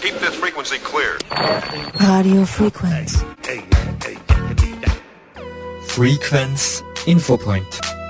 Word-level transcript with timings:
Keep 0.00 0.14
this 0.14 0.34
frequency 0.34 0.78
clear. 0.78 1.18
Radio 2.00 2.44
Frequenz. 2.44 3.22
Frequenz 5.86 6.82
Infopoint. 7.06 8.01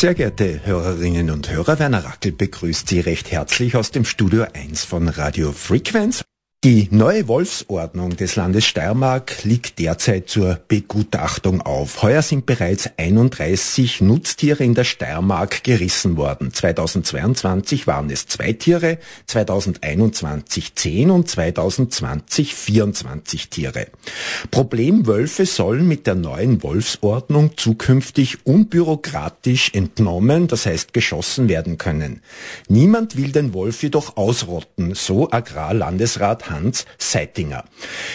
Sehr 0.00 0.14
geehrte 0.14 0.64
Hörerinnen 0.64 1.30
und 1.30 1.50
Hörer, 1.50 1.78
Werner 1.78 2.06
Rackel 2.06 2.32
begrüßt 2.32 2.88
Sie 2.88 3.00
recht 3.00 3.30
herzlich 3.30 3.76
aus 3.76 3.90
dem 3.90 4.06
Studio 4.06 4.46
1 4.50 4.82
von 4.82 5.10
Radio 5.10 5.52
Frequenz. 5.52 6.24
Die 6.62 6.88
neue 6.90 7.26
Wolfsordnung 7.26 8.16
des 8.16 8.36
Landes 8.36 8.66
Steiermark 8.66 9.44
liegt 9.44 9.78
derzeit 9.78 10.28
zur 10.28 10.60
Begutachtung 10.68 11.62
auf. 11.62 12.02
Heuer 12.02 12.20
sind 12.20 12.44
bereits 12.44 12.90
31 12.98 14.02
Nutztiere 14.02 14.62
in 14.62 14.74
der 14.74 14.84
Steiermark 14.84 15.64
gerissen 15.64 16.18
worden. 16.18 16.52
2022 16.52 17.86
waren 17.86 18.10
es 18.10 18.26
zwei 18.26 18.52
Tiere, 18.52 18.98
2021 19.24 20.74
10 20.74 21.10
und 21.10 21.30
2020 21.30 22.54
24 22.54 23.48
Tiere. 23.48 23.86
Problemwölfe 24.50 25.46
sollen 25.46 25.88
mit 25.88 26.06
der 26.06 26.14
neuen 26.14 26.62
Wolfsordnung 26.62 27.56
zukünftig 27.56 28.44
unbürokratisch 28.44 29.70
entnommen, 29.72 30.46
das 30.46 30.66
heißt 30.66 30.92
geschossen 30.92 31.48
werden 31.48 31.78
können. 31.78 32.20
Niemand 32.68 33.16
will 33.16 33.32
den 33.32 33.54
Wolf 33.54 33.82
jedoch 33.82 34.18
ausrotten, 34.18 34.94
so 34.94 35.32
Agrarlandesrat 35.32 36.49
Hans 36.50 36.84
Seitinger. 36.98 37.64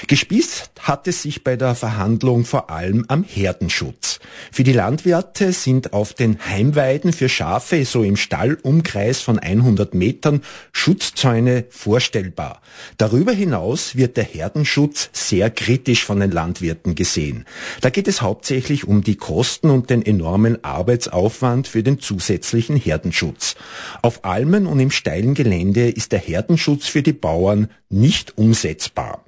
Gespießt 0.08 0.72
hat 0.82 1.08
es 1.08 1.24
sich 1.24 1.44
bei 1.44 1.56
der 1.56 1.74
Verhandlung 1.74 2.46
vor 2.46 2.70
allem 2.70 3.06
am 3.08 3.24
Herdenschutz. 3.24 4.20
Für 4.52 4.64
die 4.64 4.74
Landwirte 4.74 5.52
sind 5.52 5.94
auf 5.94 6.14
den 6.14 6.38
Heimweiden 6.46 7.14
für 7.14 7.30
Schafe 7.30 7.86
so 7.86 8.04
im 8.04 8.18
Stallumkreis 8.18 9.22
von 9.22 9.40
100 9.40 9.94
Metern 9.94 10.42
Schutzzäune 10.72 11.66
vorstellbar. 11.70 12.62
Darüber 12.98 13.32
hinaus 13.32 13.96
wird 13.96 14.18
der 14.18 14.24
Herdenschutz 14.24 15.10
sehr 15.14 15.50
kritisch 15.50 16.06
von 16.06 16.20
den 16.20 16.32
Landwirten 16.32 16.96
gesehen. 16.96 17.46
Da 17.82 17.90
geht 17.90 18.08
es 18.08 18.22
hauptsächlich 18.22 18.88
um 18.88 19.04
die 19.04 19.16
Kosten 19.16 19.70
und 19.70 19.90
den 19.90 20.06
enormen 20.06 20.64
Arbeitsaufwand 20.64 21.68
für 21.68 21.84
den 21.84 22.00
zusätzlichen 22.00 22.76
Herdenschutz. 22.76 23.56
Auf 24.02 24.24
Almen 24.26 24.68
und 24.68 24.80
im 24.80 24.92
steilen 24.92 25.34
Gelände 25.34 25.90
ist 25.90 26.12
der 26.12 26.20
Herdenschutz 26.20 26.88
für 26.88 27.02
die 27.02 27.14
Bauern 27.14 27.70
nicht 27.96 28.38
umsetzbar. 28.38 29.24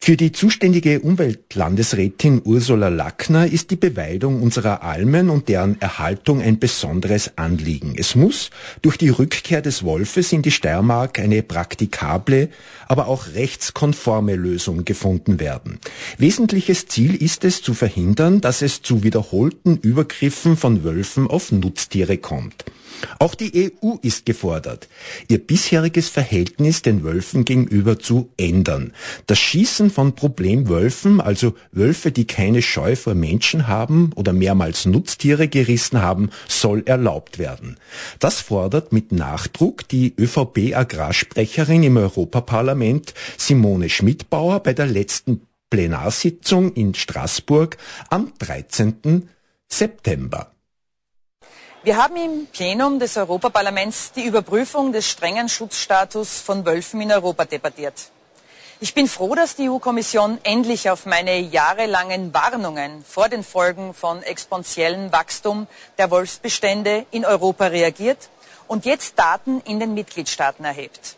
Für 0.00 0.16
die 0.16 0.32
zuständige 0.32 1.00
Umweltlandesrätin 1.00 2.40
Ursula 2.44 2.88
Lackner 2.88 3.46
ist 3.46 3.70
die 3.70 3.76
Beweidung 3.76 4.42
unserer 4.42 4.82
Almen 4.82 5.28
und 5.28 5.48
deren 5.48 5.78
Erhaltung 5.82 6.40
ein 6.40 6.58
besonderes 6.58 7.32
Anliegen. 7.36 7.94
Es 7.98 8.14
muss 8.14 8.50
durch 8.80 8.96
die 8.96 9.10
Rückkehr 9.10 9.60
des 9.60 9.82
Wolfes 9.82 10.32
in 10.32 10.40
die 10.40 10.52
Steiermark 10.52 11.18
eine 11.18 11.42
praktikable, 11.42 12.48
aber 12.86 13.08
auch 13.08 13.34
rechtskonforme 13.34 14.36
Lösung 14.36 14.86
gefunden 14.86 15.40
werden. 15.40 15.78
Wesentliches 16.16 16.86
Ziel 16.86 17.14
ist 17.14 17.44
es 17.44 17.60
zu 17.60 17.74
verhindern, 17.74 18.40
dass 18.40 18.62
es 18.62 18.80
zu 18.80 19.02
wiederholten 19.02 19.76
Übergriffen 19.76 20.56
von 20.56 20.84
Wölfen 20.84 21.26
auf 21.26 21.52
Nutztiere 21.52 22.16
kommt. 22.16 22.64
Auch 23.18 23.34
die 23.34 23.72
EU 23.82 23.96
ist 24.02 24.26
gefordert, 24.26 24.88
ihr 25.28 25.38
bisheriges 25.38 26.08
Verhältnis 26.08 26.82
den 26.82 27.04
Wölfen 27.04 27.44
gegenüber 27.44 27.98
zu 27.98 28.30
ändern. 28.36 28.92
Das 29.26 29.38
Schießen 29.38 29.87
von 29.90 30.14
Problemwölfen, 30.14 31.20
also 31.20 31.54
Wölfe, 31.72 32.12
die 32.12 32.26
keine 32.26 32.62
Scheu 32.62 32.96
vor 32.96 33.14
Menschen 33.14 33.68
haben 33.68 34.10
oder 34.14 34.32
mehrmals 34.32 34.86
Nutztiere 34.86 35.48
gerissen 35.48 36.02
haben, 36.02 36.30
soll 36.48 36.82
erlaubt 36.86 37.38
werden. 37.38 37.76
Das 38.18 38.40
fordert 38.40 38.92
mit 38.92 39.12
Nachdruck 39.12 39.86
die 39.88 40.14
ÖVP-Agrarsprecherin 40.18 41.82
im 41.82 41.96
Europaparlament 41.96 43.14
Simone 43.36 43.88
Schmidbauer 43.88 44.60
bei 44.60 44.72
der 44.72 44.86
letzten 44.86 45.42
Plenarsitzung 45.70 46.72
in 46.74 46.94
Straßburg 46.94 47.76
am 48.10 48.32
13. 48.38 49.28
September. 49.68 50.52
Wir 51.84 51.96
haben 51.96 52.16
im 52.16 52.46
Plenum 52.52 52.98
des 52.98 53.16
Europaparlaments 53.16 54.12
die 54.12 54.24
Überprüfung 54.26 54.92
des 54.92 55.08
strengen 55.08 55.48
Schutzstatus 55.48 56.40
von 56.40 56.66
Wölfen 56.66 57.00
in 57.00 57.12
Europa 57.12 57.44
debattiert. 57.44 58.10
Ich 58.80 58.94
bin 58.94 59.08
froh, 59.08 59.34
dass 59.34 59.56
die 59.56 59.68
EU-Kommission 59.68 60.38
endlich 60.44 60.88
auf 60.88 61.04
meine 61.04 61.36
jahrelangen 61.36 62.32
Warnungen 62.32 63.04
vor 63.04 63.28
den 63.28 63.42
Folgen 63.42 63.92
von 63.92 64.22
exponentiellem 64.22 65.10
Wachstum 65.10 65.66
der 65.98 66.12
Wolfsbestände 66.12 67.04
in 67.10 67.24
Europa 67.24 67.66
reagiert 67.66 68.28
und 68.68 68.84
jetzt 68.84 69.18
Daten 69.18 69.60
in 69.62 69.80
den 69.80 69.94
Mitgliedstaaten 69.94 70.64
erhebt. 70.64 71.16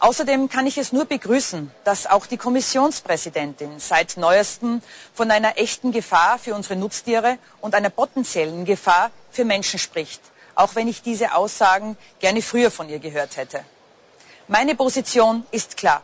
Außerdem 0.00 0.48
kann 0.48 0.66
ich 0.66 0.76
es 0.76 0.92
nur 0.92 1.04
begrüßen, 1.04 1.70
dass 1.84 2.08
auch 2.08 2.26
die 2.26 2.36
Kommissionspräsidentin 2.36 3.78
seit 3.78 4.16
neuestem 4.16 4.82
von 5.14 5.30
einer 5.30 5.56
echten 5.56 5.92
Gefahr 5.92 6.40
für 6.40 6.56
unsere 6.56 6.74
Nutztiere 6.74 7.38
und 7.60 7.76
einer 7.76 7.90
potenziellen 7.90 8.64
Gefahr 8.64 9.12
für 9.30 9.44
Menschen 9.44 9.78
spricht, 9.78 10.20
auch 10.56 10.74
wenn 10.74 10.88
ich 10.88 11.02
diese 11.02 11.36
Aussagen 11.36 11.96
gerne 12.18 12.42
früher 12.42 12.72
von 12.72 12.88
ihr 12.88 12.98
gehört 12.98 13.36
hätte. 13.36 13.64
Meine 14.48 14.74
Position 14.74 15.46
ist 15.52 15.76
klar. 15.76 16.02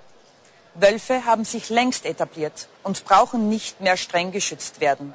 Wölfe 0.75 1.25
haben 1.25 1.45
sich 1.45 1.71
längst 1.71 2.05
etabliert 2.05 2.69
und 2.83 3.05
brauchen 3.05 3.49
nicht 3.49 3.81
mehr 3.81 3.97
streng 3.97 4.33
geschützt 4.33 4.81
werden. 4.81 5.15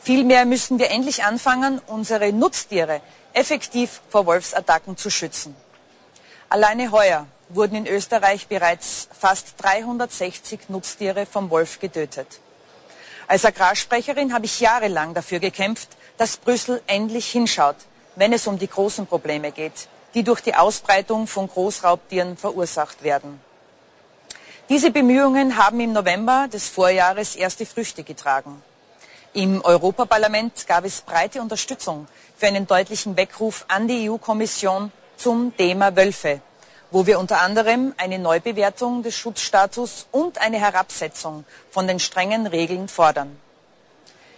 Vielmehr 0.00 0.44
müssen 0.44 0.78
wir 0.78 0.90
endlich 0.90 1.24
anfangen, 1.24 1.80
unsere 1.86 2.32
Nutztiere 2.32 3.00
effektiv 3.32 4.00
vor 4.08 4.26
Wolfsattacken 4.26 4.96
zu 4.96 5.10
schützen. 5.10 5.56
Alleine 6.48 6.92
heuer 6.92 7.26
wurden 7.48 7.74
in 7.74 7.86
Österreich 7.86 8.46
bereits 8.46 9.08
fast 9.18 9.54
360 9.58 10.68
Nutztiere 10.68 11.26
vom 11.26 11.50
Wolf 11.50 11.80
getötet. 11.80 12.40
Als 13.26 13.44
Agrarsprecherin 13.44 14.32
habe 14.32 14.46
ich 14.46 14.60
jahrelang 14.60 15.12
dafür 15.12 15.40
gekämpft, 15.40 15.88
dass 16.16 16.36
Brüssel 16.36 16.80
endlich 16.86 17.30
hinschaut, 17.30 17.76
wenn 18.16 18.32
es 18.32 18.46
um 18.46 18.58
die 18.58 18.68
großen 18.68 19.06
Probleme 19.06 19.52
geht, 19.52 19.88
die 20.14 20.22
durch 20.22 20.40
die 20.40 20.54
Ausbreitung 20.54 21.26
von 21.26 21.48
Großraubtieren 21.48 22.36
verursacht 22.36 23.02
werden. 23.02 23.40
Diese 24.68 24.90
Bemühungen 24.90 25.56
haben 25.56 25.80
im 25.80 25.92
November 25.92 26.48
des 26.52 26.68
Vorjahres 26.68 27.36
erste 27.36 27.64
Früchte 27.64 28.02
getragen. 28.04 28.62
Im 29.32 29.62
Europaparlament 29.64 30.66
gab 30.66 30.84
es 30.84 31.00
breite 31.00 31.40
Unterstützung 31.40 32.06
für 32.36 32.46
einen 32.46 32.66
deutlichen 32.66 33.16
Weckruf 33.16 33.64
an 33.68 33.88
die 33.88 34.10
EU-Kommission 34.10 34.92
zum 35.16 35.56
Thema 35.56 35.96
Wölfe 35.96 36.40
wo 36.90 37.06
wir 37.06 37.18
unter 37.18 37.40
anderem 37.40 37.94
eine 37.96 38.18
Neubewertung 38.18 39.02
des 39.02 39.16
Schutzstatus 39.16 40.06
und 40.10 40.38
eine 40.40 40.58
Herabsetzung 40.58 41.44
von 41.70 41.86
den 41.86 41.98
strengen 42.00 42.46
Regeln 42.46 42.88
fordern. 42.88 43.38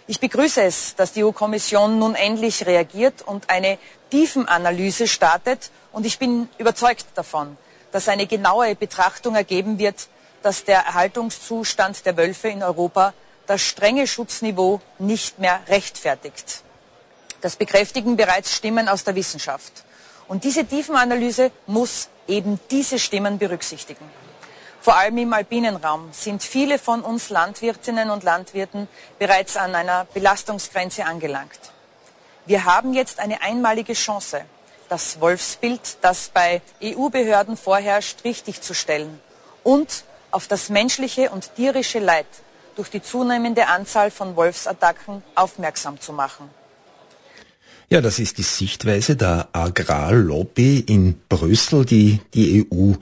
Ich 0.07 0.19
begrüße 0.19 0.61
es, 0.61 0.95
dass 0.95 1.13
die 1.13 1.23
EU-Kommission 1.23 1.97
nun 1.97 2.15
endlich 2.15 2.65
reagiert 2.65 3.21
und 3.21 3.49
eine 3.49 3.77
Tiefenanalyse 4.09 5.07
startet. 5.07 5.71
Und 5.93 6.05
ich 6.05 6.19
bin 6.19 6.49
überzeugt 6.57 7.05
davon, 7.15 7.55
dass 7.93 8.09
eine 8.09 8.27
genaue 8.27 8.75
Betrachtung 8.75 9.35
ergeben 9.35 9.79
wird, 9.79 10.09
dass 10.41 10.63
der 10.63 10.79
Erhaltungszustand 10.79 12.05
der 12.05 12.17
Wölfe 12.17 12.49
in 12.49 12.63
Europa 12.63 13.13
das 13.47 13.61
strenge 13.61 14.07
Schutzniveau 14.07 14.81
nicht 14.99 15.39
mehr 15.39 15.61
rechtfertigt. 15.67 16.63
Das 17.41 17.55
bekräftigen 17.55 18.15
bereits 18.15 18.55
Stimmen 18.55 18.87
aus 18.87 19.03
der 19.03 19.15
Wissenschaft. 19.15 19.83
Und 20.27 20.43
diese 20.43 20.65
Tiefenanalyse 20.65 21.51
muss 21.67 22.09
eben 22.27 22.59
diese 22.69 22.99
Stimmen 22.99 23.37
berücksichtigen. 23.37 24.05
Vor 24.79 24.95
allem 24.95 25.17
im 25.17 25.33
alpinen 25.33 25.75
Raum 25.75 26.09
sind 26.11 26.41
viele 26.41 26.79
von 26.79 27.01
uns 27.01 27.29
Landwirtinnen 27.29 28.09
und 28.09 28.23
Landwirten 28.23 28.87
bereits 29.19 29.57
an 29.57 29.75
einer 29.75 30.05
Belastungsgrenze 30.05 31.05
angelangt. 31.05 31.59
Wir 32.45 32.65
haben 32.65 32.93
jetzt 32.93 33.19
eine 33.19 33.41
einmalige 33.43 33.93
Chance, 33.93 34.45
das 34.89 35.19
Wolfsbild, 35.21 35.97
das 36.01 36.29
bei 36.29 36.61
EU-Behörden 36.83 37.57
vorherrscht, 37.57 38.23
richtigzustellen 38.23 39.21
und 39.63 40.03
auf 40.31 40.47
das 40.47 40.69
menschliche 40.69 41.29
und 41.29 41.55
tierische 41.55 41.99
Leid 41.99 42.27
durch 42.75 42.89
die 42.89 43.01
zunehmende 43.01 43.67
Anzahl 43.67 44.11
von 44.11 44.35
Wolfsattacken 44.35 45.23
aufmerksam 45.35 45.99
zu 45.99 46.13
machen. 46.13 46.49
Ja, 47.89 47.99
das 47.99 48.19
ist 48.19 48.37
die 48.37 48.43
Sichtweise 48.43 49.17
der 49.17 49.49
Agrarlobby 49.51 50.79
in 50.79 51.21
Brüssel, 51.27 51.85
die 51.85 52.21
die 52.33 52.65
EU 52.71 52.93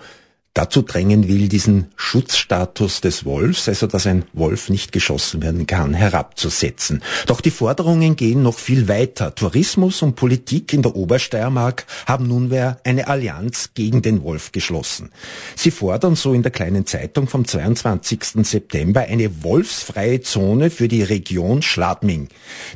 dazu 0.60 0.82
drängen 0.82 1.30
will, 1.30 1.48
diesen 1.48 1.88
Schutzstatus 1.96 3.00
des 3.00 3.24
Wolfs, 3.24 3.70
also 3.70 3.88
dass 3.88 4.06
ein 4.06 4.26
Wolf 4.34 4.68
nicht 4.68 4.92
geschossen 4.92 5.42
werden 5.42 5.68
kann, 5.68 5.94
herabzusetzen. 5.94 7.02
Doch 7.28 7.40
die 7.40 7.50
Forderungen 7.50 8.18
gehen 8.18 8.44
noch 8.44 8.60
viel 8.60 8.90
weiter. 8.90 9.34
Tourismus 9.34 10.02
und 10.02 10.18
Politik 10.18 10.74
in 10.74 10.82
der 10.82 10.98
Obersteiermark 10.98 11.86
haben 12.08 12.28
nunmehr 12.28 12.78
eine 12.84 13.08
Allianz 13.08 13.70
gegen 13.74 14.02
den 14.02 14.22
Wolf 14.22 14.52
geschlossen. 14.52 15.12
Sie 15.56 15.72
fordern 15.72 16.16
so 16.16 16.34
in 16.34 16.44
der 16.44 16.52
kleinen 16.52 16.86
Zeitung 16.86 17.30
vom 17.30 17.46
22. 17.46 18.46
September 18.46 19.04
eine 19.04 19.44
wolfsfreie 19.44 20.20
Zone 20.20 20.72
für 20.72 20.90
die 20.90 21.04
Region 21.04 21.62
Schladming. 21.62 22.28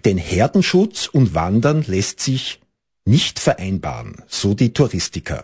Den 0.06 0.18
Herdenschutz 0.18 1.08
und 1.08 1.34
Wandern 1.36 1.84
lässt 1.86 2.22
sich 2.22 2.62
nicht 3.06 3.40
vereinbaren, 3.40 4.16
so 4.28 4.54
die 4.54 4.72
Touristiker. 4.72 5.44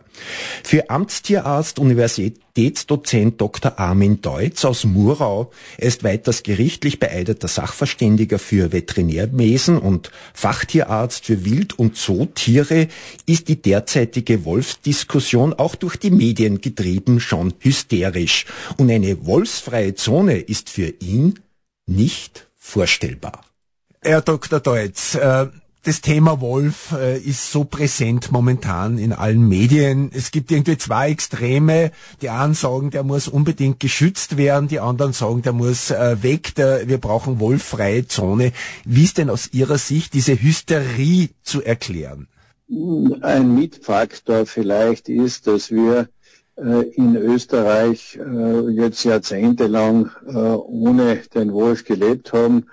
Für 0.64 0.90
Amtstierarzt, 0.90 1.78
Universitätsdozent 1.78 3.42
Dr. 3.42 3.78
Armin 3.78 4.22
Deutz 4.22 4.64
aus 4.64 4.86
Murau, 4.86 5.52
er 5.78 5.88
ist 5.90 6.06
weiters 6.06 6.44
gerichtlich 6.44 7.00
beeideter 7.00 7.50
Sachverständiger 7.50 8.40
für 8.40 8.72
Veterinärwesen 8.72 9.78
und 9.78 10.10
Fachtierarzt 10.34 11.26
für 11.26 11.44
Wild- 11.44 11.78
und 11.78 11.98
Zootiere, 11.98 12.88
ist 13.26 13.50
die 13.50 13.62
derzeitige 13.62 14.46
Wolfsdiskussion 14.46 15.54
auch 15.54 15.76
durch 15.76 15.98
die 15.98 16.12
Medien 16.12 16.62
getrieben 16.62 17.20
schon 17.20 17.54
hysterisch. 17.60 18.46
Und 18.78 18.90
eine 18.90 19.26
wolfsfreie 19.26 19.96
Zone 19.96 20.38
ist 20.38 20.70
für 20.70 20.94
ihn 21.02 21.40
nicht 21.86 22.48
vorstellbar. 22.56 23.44
Herr 24.02 24.22
Dr. 24.22 24.62
Deutz, 24.62 25.16
äh 25.16 25.48
das 25.84 26.02
Thema 26.02 26.42
Wolf 26.42 26.92
äh, 26.92 27.18
ist 27.18 27.52
so 27.52 27.64
präsent 27.64 28.32
momentan 28.32 28.98
in 28.98 29.14
allen 29.14 29.48
Medien. 29.48 30.12
Es 30.14 30.32
gibt 30.32 30.52
irgendwie 30.52 30.78
zwei 30.78 31.10
Extreme. 31.10 31.92
Die 32.22 32.30
einen 32.30 32.54
sagen, 32.54 32.90
der 32.90 33.04
muss 33.04 33.30
unbedingt 33.30 33.80
geschützt 33.80 34.36
werden, 34.36 34.68
die 34.68 34.82
anderen 34.82 35.14
sagen, 35.14 35.42
der 35.42 35.54
muss 35.54 35.90
äh, 35.90 36.18
weg, 36.22 36.54
der, 36.56 36.90
wir 36.90 36.98
brauchen 36.98 37.40
wolffreie 37.40 38.08
Zone. 38.08 38.52
Wie 38.84 39.06
ist 39.06 39.18
denn 39.18 39.30
aus 39.30 39.54
Ihrer 39.54 39.78
Sicht 39.78 40.14
diese 40.14 40.42
Hysterie 40.42 41.30
zu 41.44 41.64
erklären? 41.64 42.28
Ein 43.22 43.56
Mitfaktor 43.56 44.46
vielleicht 44.46 45.08
ist, 45.08 45.48
dass 45.48 45.72
wir 45.72 46.10
äh, 46.58 46.90
in 46.90 47.16
Österreich 47.16 48.20
äh, 48.22 48.70
jetzt 48.72 49.06
jahrzehntelang 49.06 50.12
äh, 50.28 50.34
ohne 50.34 51.22
den 51.34 51.54
Wolf 51.54 51.86
gelebt 51.86 52.34
haben 52.34 52.66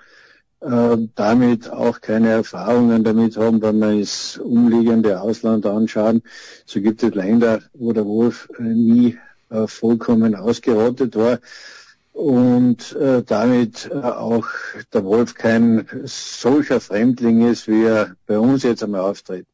äh, 0.61 0.97
damit 1.15 1.69
auch 1.69 2.01
keine 2.01 2.29
Erfahrungen 2.29 3.03
damit 3.03 3.37
haben, 3.37 3.61
wenn 3.61 3.79
wir 3.79 3.99
das 3.99 4.37
umliegende 4.37 5.21
Ausland 5.21 5.65
anschauen. 5.65 6.21
So 6.65 6.81
gibt 6.81 7.03
es 7.03 7.13
Länder, 7.13 7.61
wo 7.73 7.93
der 7.93 8.05
Wolf 8.05 8.49
äh, 8.59 8.63
nie 8.63 9.17
äh, 9.49 9.67
vollkommen 9.67 10.35
ausgerottet 10.35 11.15
war 11.15 11.39
und 12.17 12.95
äh, 12.95 13.21
damit 13.23 13.89
äh, 13.91 13.95
auch 13.99 14.47
der 14.91 15.05
Wolf 15.05 15.35
kein 15.35 15.87
solcher 16.05 16.81
Fremdling 16.81 17.47
ist, 17.47 17.67
wie 17.67 17.83
er 17.83 18.15
bei 18.25 18.39
uns 18.39 18.63
jetzt 18.63 18.83
einmal 18.83 19.01
auftritt. 19.01 19.45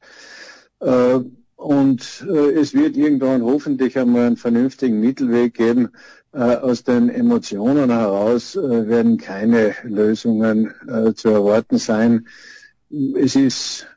Äh, 0.80 1.20
und 1.58 2.26
äh, 2.30 2.52
es 2.54 2.74
wird 2.74 2.96
irgendwann 2.96 3.44
hoffentlich 3.44 3.98
einmal 4.00 4.28
einen 4.28 4.38
vernünftigen 4.38 5.00
Mittelweg 5.00 5.54
geben, 5.54 5.90
aus 6.34 6.84
den 6.84 7.10
Emotionen 7.10 7.92
heraus 7.92 8.56
äh, 8.56 8.88
werden 8.88 9.18
keine 9.18 9.76
Lösungen 9.84 10.74
äh, 10.88 11.14
zu 11.14 11.30
erwarten 11.30 11.78
sein. 11.78 12.28
Es 12.90 13.36
ist 13.36 13.88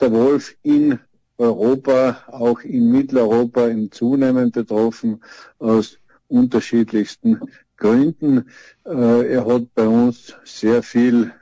der 0.00 0.10
Wolf 0.12 0.54
in 0.62 0.98
Europa, 1.36 2.24
auch 2.28 2.60
in 2.60 2.90
Mitteleuropa 2.90 3.66
im 3.68 3.92
zunehmend 3.92 4.54
betroffen 4.54 5.22
aus 5.58 5.98
unterschiedlichsten 6.28 7.40
Gründen. 7.76 8.46
Er 8.84 9.46
hat 9.46 9.72
bei 9.74 9.86
uns 9.86 10.34
sehr 10.44 10.82
viel 10.82 11.32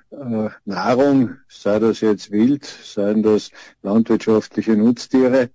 Nahrung, 0.64 1.37
sei 1.49 1.78
das 1.78 2.02
jetzt 2.02 2.31
wild, 2.31 2.64
seien 2.64 3.23
das 3.23 3.50
landwirtschaftliche 3.82 4.76
Nutztiere 4.76 5.50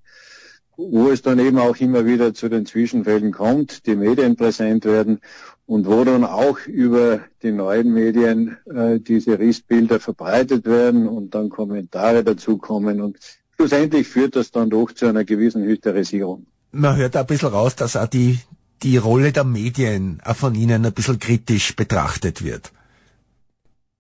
wo 0.89 1.09
es 1.09 1.21
dann 1.21 1.39
eben 1.39 1.57
auch 1.57 1.77
immer 1.77 2.05
wieder 2.05 2.33
zu 2.33 2.49
den 2.49 2.65
Zwischenfällen 2.65 3.31
kommt, 3.31 3.85
die 3.85 3.95
Medien 3.95 4.35
präsent 4.35 4.85
werden 4.85 5.19
und 5.65 5.85
wo 5.85 6.03
dann 6.03 6.25
auch 6.25 6.59
über 6.65 7.21
die 7.43 7.51
neuen 7.51 7.93
Medien 7.93 8.57
äh, 8.65 8.99
diese 8.99 9.37
Rissbilder 9.39 9.99
verbreitet 9.99 10.65
werden 10.65 11.07
und 11.07 11.35
dann 11.35 11.49
Kommentare 11.49 12.23
dazu 12.23 12.57
kommen 12.57 13.01
und 13.01 13.17
schlussendlich 13.55 14.07
führt 14.07 14.35
das 14.35 14.51
dann 14.51 14.69
doch 14.69 14.91
zu 14.91 15.05
einer 15.05 15.23
gewissen 15.23 15.63
Hysterisierung. 15.63 16.47
Man 16.71 16.95
hört 16.95 17.15
ein 17.15 17.25
bisschen 17.25 17.49
raus, 17.49 17.75
dass 17.75 17.95
auch 17.95 18.07
die, 18.07 18.39
die 18.81 18.97
Rolle 18.97 19.31
der 19.31 19.43
Medien 19.43 20.21
auch 20.25 20.35
von 20.35 20.55
Ihnen 20.55 20.85
ein 20.85 20.93
bisschen 20.93 21.19
kritisch 21.19 21.75
betrachtet 21.75 22.43
wird. 22.43 22.71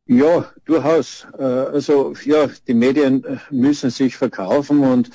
Ja, 0.07 0.45
durchaus. 0.65 1.27
Äh, 1.37 1.43
also 1.43 2.13
ja, 2.25 2.49
die 2.67 2.73
Medien 2.73 3.23
äh, 3.23 3.37
müssen 3.49 3.91
sich 3.91 4.17
verkaufen 4.17 4.79
und 4.79 5.09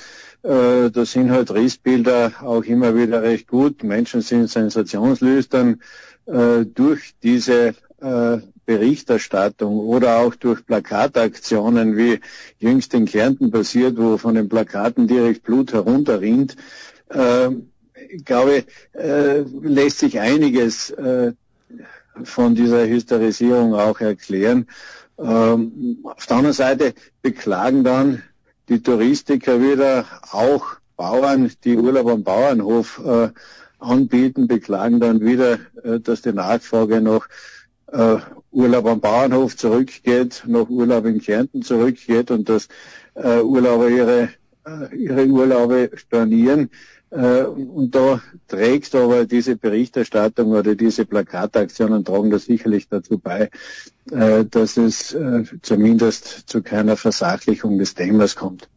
äh, 0.47 0.89
da 0.91 1.05
sind 1.05 1.29
halt 1.29 1.51
Rissbilder 1.51 2.31
auch 2.41 2.63
immer 2.63 2.95
wieder 2.95 3.21
recht 3.21 3.47
gut. 3.47 3.83
Menschen 3.83 4.21
sind 4.21 4.49
sensationslüstern 4.49 5.81
äh, 6.25 6.65
durch 6.65 7.15
diese 7.21 7.75
äh, 7.99 8.37
Berichterstattung 8.65 9.77
oder 9.79 10.19
auch 10.19 10.35
durch 10.35 10.65
Plakataktionen, 10.65 11.97
wie 11.97 12.21
jüngst 12.59 12.93
in 12.93 13.05
Kärnten 13.05 13.51
passiert, 13.51 13.97
wo 13.97 14.17
von 14.17 14.35
den 14.35 14.47
Plakaten 14.47 15.07
direkt 15.07 15.43
Blut 15.43 15.73
herunterrinnt. 15.73 16.55
Äh, 17.09 17.49
ich 18.09 18.23
glaube, 18.23 18.63
äh, 18.93 19.39
lässt 19.61 19.99
sich 19.99 20.19
einiges 20.19 20.91
äh, 20.91 21.33
von 22.23 22.55
dieser 22.55 22.87
Hysterisierung 22.87 23.73
auch 23.73 23.99
erklären. 23.99 24.67
Ähm, 25.19 25.99
auf 26.03 26.25
der 26.25 26.37
anderen 26.37 26.53
Seite 26.53 26.93
beklagen 27.21 27.83
dann 27.83 28.23
die 28.69 28.81
Touristiker 28.81 29.61
wieder, 29.61 30.05
auch 30.31 30.77
Bauern, 30.95 31.51
die 31.63 31.77
Urlaub 31.77 32.07
am 32.07 32.23
Bauernhof 32.23 33.01
äh, 33.05 33.29
anbieten, 33.79 34.47
beklagen 34.47 34.99
dann 34.99 35.21
wieder, 35.21 35.59
äh, 35.83 35.99
dass 35.99 36.21
die 36.21 36.33
Nachfrage 36.33 37.01
nach 37.01 37.27
äh, 37.91 38.17
Urlaub 38.51 38.87
am 38.87 38.99
Bauernhof 38.99 39.55
zurückgeht, 39.55 40.43
nach 40.47 40.69
Urlaub 40.69 41.05
in 41.05 41.21
Kärnten 41.21 41.61
zurückgeht 41.61 42.31
und 42.31 42.49
dass 42.49 42.67
äh, 43.13 43.39
Urlauber 43.39 43.89
ihre, 43.89 44.29
äh, 44.65 44.95
ihre 44.95 45.27
Urlaube 45.27 45.91
stornieren. 45.95 46.69
Äh, 47.09 47.43
und 47.43 47.95
da 47.95 48.21
trägt 48.47 48.93
aber 48.95 49.25
diese 49.25 49.55
Berichterstattung 49.55 50.51
oder 50.51 50.75
diese 50.75 51.05
Plakataktionen 51.05 52.03
tragen 52.03 52.31
da 52.31 52.39
sicherlich 52.39 52.89
dazu 52.89 53.17
bei, 53.17 53.49
äh, 54.11 54.43
dass 54.45 54.77
es 54.77 55.13
äh, 55.13 55.43
zumindest 55.61 56.43
zu 56.47 56.61
keiner 56.61 56.97
Versachlichung 56.97 57.77
des 57.77 57.95
Themas 57.95 58.35
kommt. 58.35 58.69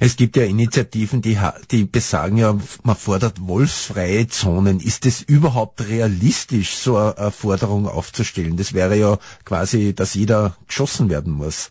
Es 0.00 0.16
gibt 0.16 0.36
ja 0.36 0.42
Initiativen, 0.42 1.22
die, 1.22 1.38
die 1.70 1.84
besagen 1.84 2.36
ja, 2.36 2.58
man 2.82 2.96
fordert 2.96 3.46
wolfsfreie 3.46 4.26
Zonen. 4.26 4.80
Ist 4.80 5.06
es 5.06 5.22
überhaupt 5.22 5.88
realistisch, 5.88 6.76
so 6.76 6.96
eine 6.96 7.30
Forderung 7.30 7.86
aufzustellen? 7.86 8.56
Das 8.56 8.74
wäre 8.74 8.96
ja 8.96 9.18
quasi, 9.44 9.94
dass 9.94 10.14
jeder 10.14 10.56
geschossen 10.66 11.10
werden 11.10 11.32
muss. 11.32 11.70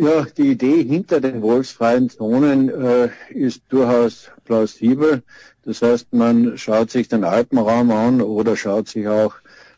Ja, 0.00 0.24
die 0.36 0.52
Idee 0.52 0.84
hinter 0.84 1.20
den 1.20 1.42
wolfsfreien 1.42 2.08
Zonen 2.08 2.68
äh, 2.68 3.08
ist 3.30 3.62
durchaus 3.68 4.30
plausibel. 4.44 5.24
Das 5.64 5.82
heißt, 5.82 6.12
man 6.12 6.56
schaut 6.56 6.92
sich 6.92 7.08
den 7.08 7.24
Alpenraum 7.24 7.90
an 7.90 8.20
oder 8.20 8.56
schaut 8.56 8.86
sich 8.86 9.08
auch 9.08 9.34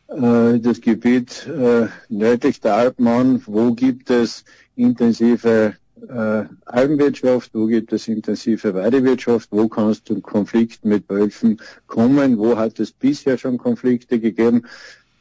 äh, 0.09 0.59
das 0.59 0.83
Gebiet 0.83 1.47
äh, 1.47 1.87
nördlich 2.11 2.61
der 2.61 2.75
Alpen 2.75 3.07
an. 3.09 3.43
Wo 3.47 3.73
gibt 3.73 4.11
es 4.11 4.45
intensive 4.77 5.77
äh, 6.07 6.45
Alpenwirtschaft, 6.67 7.53
wo 7.55 7.65
gibt 7.65 7.91
es 7.95 8.07
intensive 8.07 8.75
Weidewirtschaft, 8.75 9.49
wo 9.51 9.69
kann 9.69 9.89
es 9.89 10.05
zu 10.05 10.21
Konflikten 10.21 10.91
mit 10.91 11.09
Wölfen 11.09 11.63
kommen, 11.87 12.37
wo 12.37 12.59
hat 12.59 12.79
es 12.79 12.93
bisher 12.93 13.39
schon 13.39 13.57
Konflikte 13.57 14.21
gegeben 14.21 14.67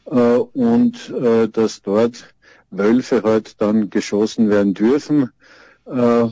äh, 0.07 0.13
und 0.13 1.09
äh, 1.11 1.47
dass 1.47 1.81
dort 1.83 2.33
Wölfe 2.71 3.23
halt 3.23 3.61
dann 3.61 3.89
geschossen 3.89 4.49
werden 4.49 4.73
dürfen, 4.73 5.31
äh, 5.85 5.91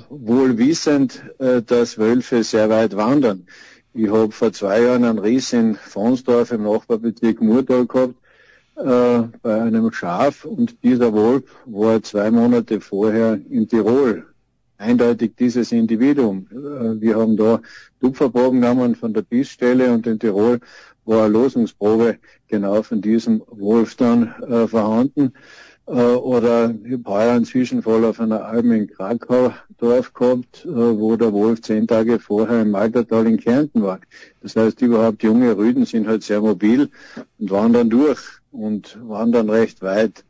wohl 0.10 0.58
wissend, 0.58 1.24
äh, 1.40 1.62
dass 1.62 1.98
Wölfe 1.98 2.44
sehr 2.44 2.70
weit 2.70 2.96
wandern. 2.96 3.48
Ich 3.94 4.10
habe 4.12 4.32
vor 4.32 4.54
zwei 4.54 4.84
Jahren 4.84 5.04
einen 5.04 5.20
Riss 5.20 5.54
in 5.54 5.76
Fonsdorf 5.76 6.52
im 6.52 6.64
Nachbarbezirk 6.64 7.42
Murtal 7.42 7.88
gehabt, 7.88 8.16
äh, 8.78 9.24
bei 9.42 9.62
einem 9.62 9.92
Schaf 9.92 10.46
und 10.46 10.84
dieser 10.84 11.12
Wolf 11.12 11.44
war 11.66 12.04
zwei 12.04 12.30
Monate 12.30 12.80
vorher 12.80 13.40
in 13.50 13.68
Tirol. 13.68 14.28
Eindeutig 14.78 15.36
dieses 15.36 15.72
Individuum. 15.72 16.48
Äh, 16.52 17.02
wir 17.02 17.16
haben 17.16 17.36
da 17.36 17.60
Tupferproben 18.00 18.62
genommen 18.62 18.94
von 18.96 19.16
der 19.16 19.24
Bissstelle 19.24 19.92
und 19.92 20.06
in 20.06 20.20
Tirol 20.20 20.60
war 21.06 21.24
eine 21.24 21.34
Losungsprobe 21.34 22.20
genau 22.48 22.84
von 22.84 23.02
diesem 23.02 23.42
Wolf 23.48 23.96
dann 23.96 24.36
äh, 24.44 24.68
vorhanden. 24.68 25.34
Äh, 25.88 25.92
oder 25.92 26.64
habe 26.68 27.04
heuer 27.06 27.34
einen 27.34 27.46
Zwischenfall 27.46 28.04
auf 28.04 28.20
einer 28.20 28.46
Alm 28.46 28.72
in 28.74 28.88
Krakau 28.88 29.54
Dorf 29.78 30.14
gehabt, 30.14 30.66
äh, 30.66 30.70
wo 30.70 31.16
der 31.16 31.32
Wolf 31.32 31.62
zehn 31.62 31.88
Tage 31.88 32.20
vorher 32.20 32.62
im 32.62 32.72
Maltertal 32.72 33.26
in 33.26 33.38
Kärnten 33.38 33.82
war. 33.82 34.02
Das 34.42 34.56
heißt, 34.56 34.82
überhaupt 34.82 35.24
junge 35.24 35.56
Rüden 35.58 35.86
sind 35.86 36.08
halt 36.08 36.24
sehr 36.24 36.42
mobil 36.42 36.90
und 37.40 37.52
wandern 37.52 37.90
durch 37.90 38.20
und 38.52 38.98
wandern 39.02 39.50
recht 39.50 39.82
weit. 39.82 40.26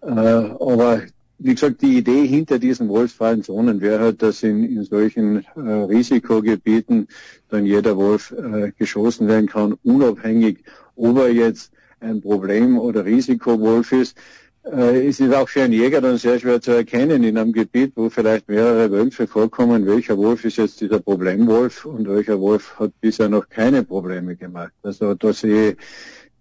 Äh, 0.00 0.08
aber 0.08 1.02
wie 1.38 1.54
gesagt, 1.54 1.82
die 1.82 1.98
Idee 1.98 2.26
hinter 2.26 2.58
diesen 2.58 2.88
wolfsfreien 2.88 3.42
Zonen 3.42 3.82
wäre 3.82 4.00
halt, 4.00 4.22
dass 4.22 4.42
in, 4.42 4.64
in 4.64 4.84
solchen 4.84 5.44
äh, 5.56 5.60
Risikogebieten 5.60 7.08
dann 7.50 7.66
jeder 7.66 7.96
Wolf 7.98 8.32
äh, 8.32 8.72
geschossen 8.78 9.28
werden 9.28 9.48
kann, 9.48 9.74
unabhängig, 9.82 10.64
ob 10.96 11.18
er 11.18 11.30
jetzt 11.30 11.72
ein 12.00 12.20
Problem- 12.22 12.78
oder 12.78 13.04
Risikowolf 13.04 13.92
ist. 13.92 14.16
Äh, 14.64 15.08
es 15.08 15.20
ist 15.20 15.34
auch 15.34 15.48
für 15.48 15.62
einen 15.62 15.74
Jäger 15.74 16.00
dann 16.00 16.16
sehr 16.16 16.38
schwer 16.38 16.60
zu 16.60 16.72
erkennen 16.72 17.22
in 17.22 17.36
einem 17.36 17.52
Gebiet, 17.52 17.92
wo 17.96 18.08
vielleicht 18.08 18.48
mehrere 18.48 18.90
Wölfe 18.90 19.26
vorkommen, 19.26 19.86
welcher 19.86 20.16
Wolf 20.16 20.44
ist 20.44 20.56
jetzt 20.56 20.80
dieser 20.80 21.00
Problemwolf 21.00 21.84
und 21.84 22.08
welcher 22.08 22.40
Wolf 22.40 22.78
hat 22.78 22.92
bisher 23.00 23.28
noch 23.28 23.48
keine 23.48 23.84
Probleme 23.84 24.36
gemacht. 24.36 24.72
Also 24.82 25.14
da 25.14 25.32
sehe 25.32 25.72
ich 25.72 25.76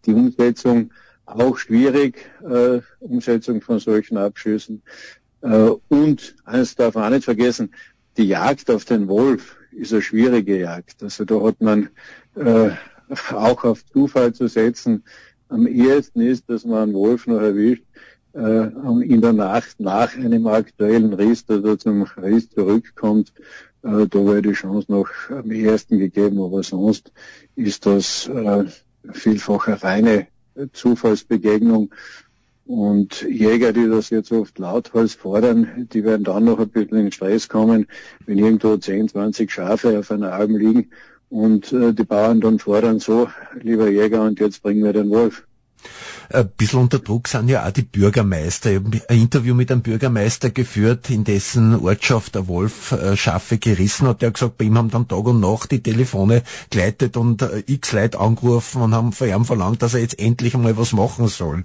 die 0.06 0.14
Umsetzung 0.14 0.92
auch 1.26 1.58
schwierig, 1.58 2.30
äh, 2.42 2.80
Umsetzung 3.00 3.62
von 3.62 3.80
solchen 3.80 4.18
Abschüssen. 4.18 4.84
Äh, 5.42 5.72
und 5.90 6.36
eines 6.46 6.76
darf 6.76 6.96
man 6.96 7.06
auch 7.06 7.10
nicht 7.10 7.26
vergessen, 7.26 7.74
die 8.16 8.28
Jagd 8.28 8.70
auf 8.72 8.86
den 8.86 9.08
Wolf 9.08 9.58
ist 9.72 9.92
eine 9.92 10.02
schwierige 10.02 10.60
Jagd. 10.60 11.04
Also 11.04 11.26
da 11.26 11.42
hat 11.42 11.60
man 11.62 11.90
äh, 12.36 12.70
auch 13.34 13.64
auf 13.66 13.86
Zufall 13.88 14.34
zu 14.34 14.48
setzen. 14.48 15.04
Am 15.50 15.68
ehesten 15.68 16.22
ist, 16.22 16.50
dass 16.50 16.64
man 16.64 16.84
einen 16.84 16.94
Wolf 16.94 17.28
noch 17.28 17.42
erwischt, 17.42 17.84
in 18.36 19.22
der 19.22 19.34
Nacht 19.34 19.80
nach 19.80 20.16
einem 20.18 20.48
aktuellen 20.48 21.14
Riss, 21.14 21.46
der 21.46 21.60
da 21.60 21.78
zum 21.78 22.02
Riss 22.04 22.50
zurückkommt, 22.50 23.32
äh, 23.84 24.08
da 24.08 24.26
wäre 24.26 24.42
die 24.42 24.54
Chance 24.54 24.92
noch 24.92 25.10
am 25.30 25.52
ersten 25.52 26.00
gegeben, 26.00 26.42
aber 26.42 26.64
sonst 26.64 27.12
ist 27.56 27.86
das 27.86 28.28
äh, 28.28 28.66
vielfach 29.12 29.68
eine 29.68 29.84
reine 29.84 30.28
Zufallsbegegnung. 30.72 31.94
Und 32.66 33.24
Jäger, 33.24 33.74
die 33.74 33.90
das 33.90 34.10
jetzt 34.10 34.32
oft 34.32 34.58
lauthals 34.58 35.16
fordern, 35.16 35.90
die 35.92 36.06
werden 36.06 36.24
dann 36.24 36.46
noch 36.46 36.60
ein 36.60 36.70
bisschen 36.70 36.98
in 36.98 37.12
Stress 37.12 37.50
kommen, 37.50 37.88
wenn 38.26 38.38
irgendwo 38.38 38.78
10, 38.78 39.10
20 39.10 39.52
Schafe 39.52 40.00
auf 40.00 40.10
einer 40.12 40.32
Alm 40.32 40.56
liegen 40.56 40.90
und 41.30 41.74
äh, 41.74 41.94
die 41.94 42.06
Bauern 42.06 42.40
dann 42.40 42.60
fordern 42.60 43.00
so, 43.00 43.28
lieber 43.62 43.90
Jäger, 43.90 44.24
und 44.24 44.40
jetzt 44.40 44.64
bringen 44.64 44.84
wir 44.84 44.94
den 44.94 45.10
Wolf. 45.10 45.46
Ein 46.30 46.50
bisschen 46.50 46.80
unter 46.80 47.00
Druck 47.00 47.28
sind 47.28 47.50
ja 47.50 47.66
auch 47.66 47.72
die 47.72 47.84
Bürgermeister. 47.84 48.72
Ich 48.72 48.78
habe 48.78 49.02
ein 49.10 49.22
Interview 49.22 49.54
mit 49.54 49.72
einem 49.72 49.82
Bürgermeister 49.82 50.50
geführt, 50.50 51.10
in 51.10 51.24
dessen 51.24 51.76
Ortschaft 51.76 52.36
der 52.36 52.48
Wolf 52.48 52.92
äh, 52.92 53.16
Schafe 53.16 53.58
gerissen 53.58 54.08
hat. 54.08 54.22
Der 54.22 54.28
hat 54.28 54.36
gesagt, 54.36 54.58
bei 54.58 54.66
ihm 54.66 54.78
haben 54.78 54.90
dann 54.90 55.08
Tag 55.08 55.26
und 55.26 55.40
Nacht 55.40 55.72
die 55.72 55.84
Telefone 55.84 56.44
geleitet 56.70 57.18
und 57.18 57.42
äh, 57.42 57.64
x 57.68 57.92
Leute 57.92 58.20
angerufen 58.20 58.82
und 58.82 58.94
haben 58.94 59.12
von 59.12 59.28
ihm 59.28 59.46
verlangt, 59.46 59.82
dass 59.82 59.94
er 59.94 60.02
jetzt 60.02 60.20
endlich 60.20 60.56
einmal 60.56 60.78
was 60.78 60.94
machen 60.94 61.28
soll. 61.28 61.64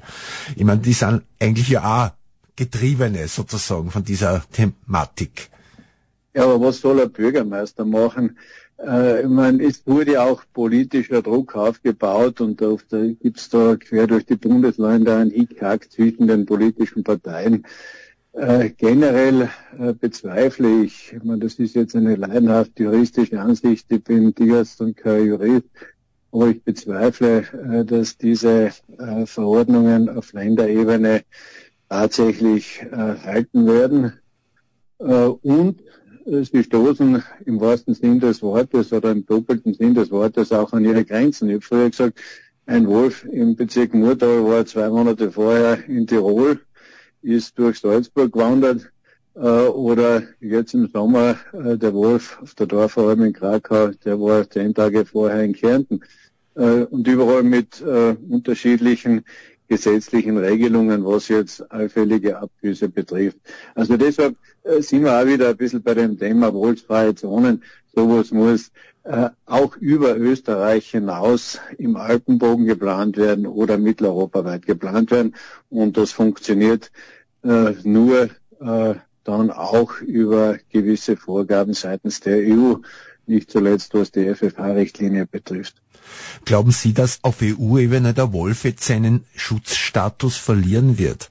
Ich 0.56 0.64
meine, 0.64 0.80
die 0.80 0.92
sind 0.92 1.22
eigentlich 1.40 1.68
ja 1.68 2.06
auch 2.06 2.10
Getriebene 2.56 3.28
sozusagen 3.28 3.90
von 3.90 4.02
dieser 4.02 4.42
Thematik. 4.50 5.48
Ja, 6.34 6.44
aber 6.44 6.60
was 6.60 6.80
soll 6.80 7.00
ein 7.00 7.10
Bürgermeister 7.10 7.84
machen? 7.84 8.37
Äh, 8.78 9.26
meine, 9.26 9.64
es 9.64 9.85
wurde 9.87 10.23
auch 10.23 10.44
politischer 10.52 11.20
Druck 11.20 11.56
aufgebaut 11.56 12.40
und 12.40 12.61
da 12.61 12.76
gibt's 13.20 13.49
da 13.49 13.76
quer 13.76 14.06
durch 14.06 14.25
die 14.25 14.37
Bundesländer 14.37 15.16
einen 15.16 15.32
Hickhack 15.32 15.90
zwischen 15.90 16.28
den 16.28 16.47
politischen 16.47 17.02
Parteien. 17.02 17.64
Äh, 18.32 18.70
generell 18.70 19.49
äh, 19.78 19.94
bezweifle 19.94 20.85
ich, 20.85 21.12
ich 21.12 21.25
meine, 21.25 21.40
das 21.40 21.54
ist 21.54 21.75
jetzt 21.75 21.97
eine 21.97 22.14
leidenhaft 22.14 22.78
juristische 22.78 23.40
Ansicht, 23.40 23.87
ich 23.90 24.04
bin 24.04 24.32
Tierarzt 24.32 24.80
und 24.80 24.97
kein 24.97 25.26
Jurist, 25.26 25.66
aber 26.30 26.49
ich 26.49 26.62
bezweifle, 26.62 27.38
äh, 27.38 27.85
dass 27.85 28.16
diese 28.16 28.70
äh, 28.99 29.26
Verordnungen 29.26 30.08
auf 30.08 30.32
Länderebene 30.32 31.23
tatsächlich 31.88 32.80
äh, 32.82 33.16
halten 33.25 33.66
werden. 33.66 34.12
und 34.99 35.80
sie 36.30 36.62
stoßen 36.62 37.23
im 37.47 37.61
wahrsten 37.61 37.94
Sinn 37.94 38.20
des 38.20 38.42
Wortes 38.42 38.92
oder 38.92 39.12
im 39.12 39.25
doppelten 39.25 39.75
Sinn 39.75 39.94
des 39.94 40.11
Wortes 40.11 40.52
auch 40.52 40.73
an 40.73 40.85
ihre 40.85 41.04
Grenzen. 41.04 41.49
Ich 41.49 41.54
habe 41.54 41.64
früher 41.64 41.90
gesagt, 41.90 42.20
ein 42.66 42.87
Wolf 42.87 43.25
im 43.25 43.56
Bezirk 43.56 43.94
Murtal 43.94 44.44
war 44.44 44.66
zwei 44.66 44.88
Monate 44.90 45.30
vorher 45.30 45.88
in 45.88 46.06
Tirol, 46.06 46.61
ist 47.23 47.58
durch 47.58 47.78
Salzburg 47.78 48.32
gewandert, 48.32 48.90
äh, 49.35 49.40
oder 49.40 50.23
jetzt 50.40 50.75
im 50.75 50.88
Sommer 50.88 51.37
äh, 51.52 51.78
der 51.78 51.94
Wolf 51.94 52.38
auf 52.42 52.54
der 52.54 52.66
Dorfalm 52.66 53.23
in 53.23 53.32
Krakau, 53.32 53.88
der 54.04 54.20
war 54.20 54.49
zehn 54.50 54.75
Tage 54.75 55.06
vorher 55.06 55.42
in 55.44 55.54
Kärnten. 55.54 56.00
Äh, 56.56 56.85
und 56.85 57.06
überall 57.06 57.44
mit 57.44 57.80
äh, 57.80 58.16
unterschiedlichen 58.28 59.25
gesetzlichen 59.68 60.38
Regelungen, 60.38 61.04
was 61.04 61.28
jetzt 61.28 61.70
allfällige 61.70 62.38
Abfüße 62.38 62.88
betrifft. 62.88 63.38
Also 63.75 63.96
deshalb 63.96 64.37
äh, 64.64 64.80
sind 64.80 65.04
wir 65.04 65.20
auch 65.20 65.26
wieder 65.26 65.50
ein 65.50 65.56
bisschen 65.56 65.82
bei 65.82 65.94
dem 65.94 66.18
Thema 66.18 66.52
wohlfreie 66.52 67.14
Zonen. 67.14 67.62
Sowas 67.94 68.30
muss 68.30 68.70
äh, 69.04 69.30
auch 69.46 69.76
über 69.76 70.16
Österreich 70.16 70.90
hinaus 70.90 71.60
im 71.78 71.96
Alpenbogen 71.96 72.66
geplant 72.66 73.16
werden 73.16 73.46
oder 73.46 73.78
mitteleuropaweit 73.78 74.66
geplant 74.66 75.10
werden. 75.10 75.34
Und 75.70 75.96
das 75.96 76.12
funktioniert 76.12 76.90
äh, 77.44 77.75
nur 77.84 78.30
äh, 78.60 78.94
dann 79.25 79.50
auch 79.50 80.00
über 80.00 80.58
gewisse 80.70 81.16
Vorgaben 81.16 81.75
seitens 81.75 82.20
der 82.20 82.38
EU, 82.38 82.76
nicht 83.28 83.50
zuletzt 83.50 83.94
was 83.94 84.11
die 84.11 84.35
FFH-Richtlinie 84.35 85.26
betrifft. 85.26 85.75
Glauben 86.44 86.70
Sie, 86.70 86.92
dass 86.94 87.18
auf 87.23 87.42
EU-Ebene 87.42 88.14
der 88.14 88.32
Wolf 88.32 88.64
jetzt 88.64 88.85
seinen 88.85 89.25
Schutzstatus 89.37 90.37
verlieren 90.37 90.99
wird? 90.99 91.30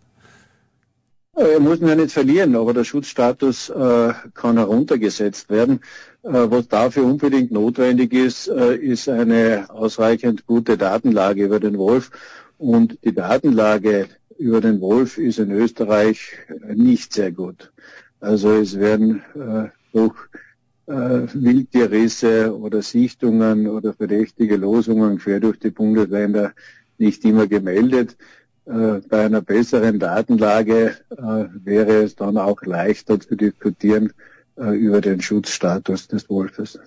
Er 1.34 1.60
muss 1.60 1.80
ihn 1.80 1.88
ja 1.88 1.96
nicht 1.96 2.12
verlieren, 2.12 2.56
aber 2.56 2.74
der 2.74 2.84
Schutzstatus 2.84 3.70
äh, 3.70 4.14
kann 4.34 4.58
heruntergesetzt 4.58 5.52
werden. 5.52 5.82
Äh, 6.24 6.50
was 6.50 6.68
dafür 6.68 7.06
unbedingt 7.06 7.52
notwendig 7.52 8.12
ist, 8.12 8.48
äh, 8.48 8.76
ist 8.76 9.08
eine 9.08 9.68
ausreichend 9.70 10.48
gute 10.48 10.78
Datenlage 10.78 11.46
über 11.46 11.60
den 11.60 11.78
Wolf. 11.78 12.10
Und 12.58 12.98
die 13.04 13.14
Datenlage 13.14 14.08
über 14.40 14.62
den 14.62 14.82
Wolf 14.82 15.20
ist 15.20 15.38
in 15.38 15.52
Österreich 15.52 16.32
nicht 16.74 17.14
sehr 17.14 17.32
gut. 17.32 17.72
Also 18.20 18.54
es 18.54 18.80
werden 18.80 19.22
äh, 19.36 19.98
äh, 19.98 20.10
Wildtierrisse 20.88 22.58
oder 22.58 22.82
Sichtungen 22.82 23.68
oder 23.68 23.94
verdächtige 23.94 24.56
Losungen 24.56 25.18
quer 25.18 25.40
durch 25.40 25.60
die 25.60 25.72
Bundesländer 25.72 26.54
nicht 26.98 27.26
immer 27.26 27.48
gemeldet. 27.48 28.18
Äh, 28.66 29.02
bei 29.08 29.26
einer 29.26 29.42
besseren 29.42 30.00
Datenlage 30.00 30.96
äh, 31.10 31.46
wäre 31.64 32.04
es 32.04 32.16
dann 32.16 32.38
auch 32.38 32.64
leichter 32.64 33.20
zu 33.20 33.36
diskutieren 33.36 34.08
äh, 34.08 34.37
über 34.58 35.02
den 35.02 35.22
Schutzstatus 35.22 36.08
des 36.08 36.30
Wolfes. 36.30 36.80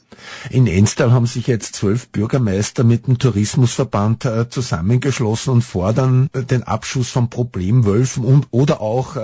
In 0.51 0.67
Enstal 0.67 1.13
haben 1.13 1.27
sich 1.27 1.47
jetzt 1.47 1.77
zwölf 1.77 2.09
Bürgermeister 2.09 2.85
mit 2.85 3.07
dem 3.07 3.19
Tourismusverband 3.19 4.29
zusammengeschlossen 4.51 5.53
und 5.53 5.63
fordern 5.63 6.29
den 6.35 6.65
Abschuss 6.65 7.11
von 7.11 7.31
Problemwölfen 7.31 8.25
und 8.25 8.49
oder 8.51 8.81
auch 8.81 9.17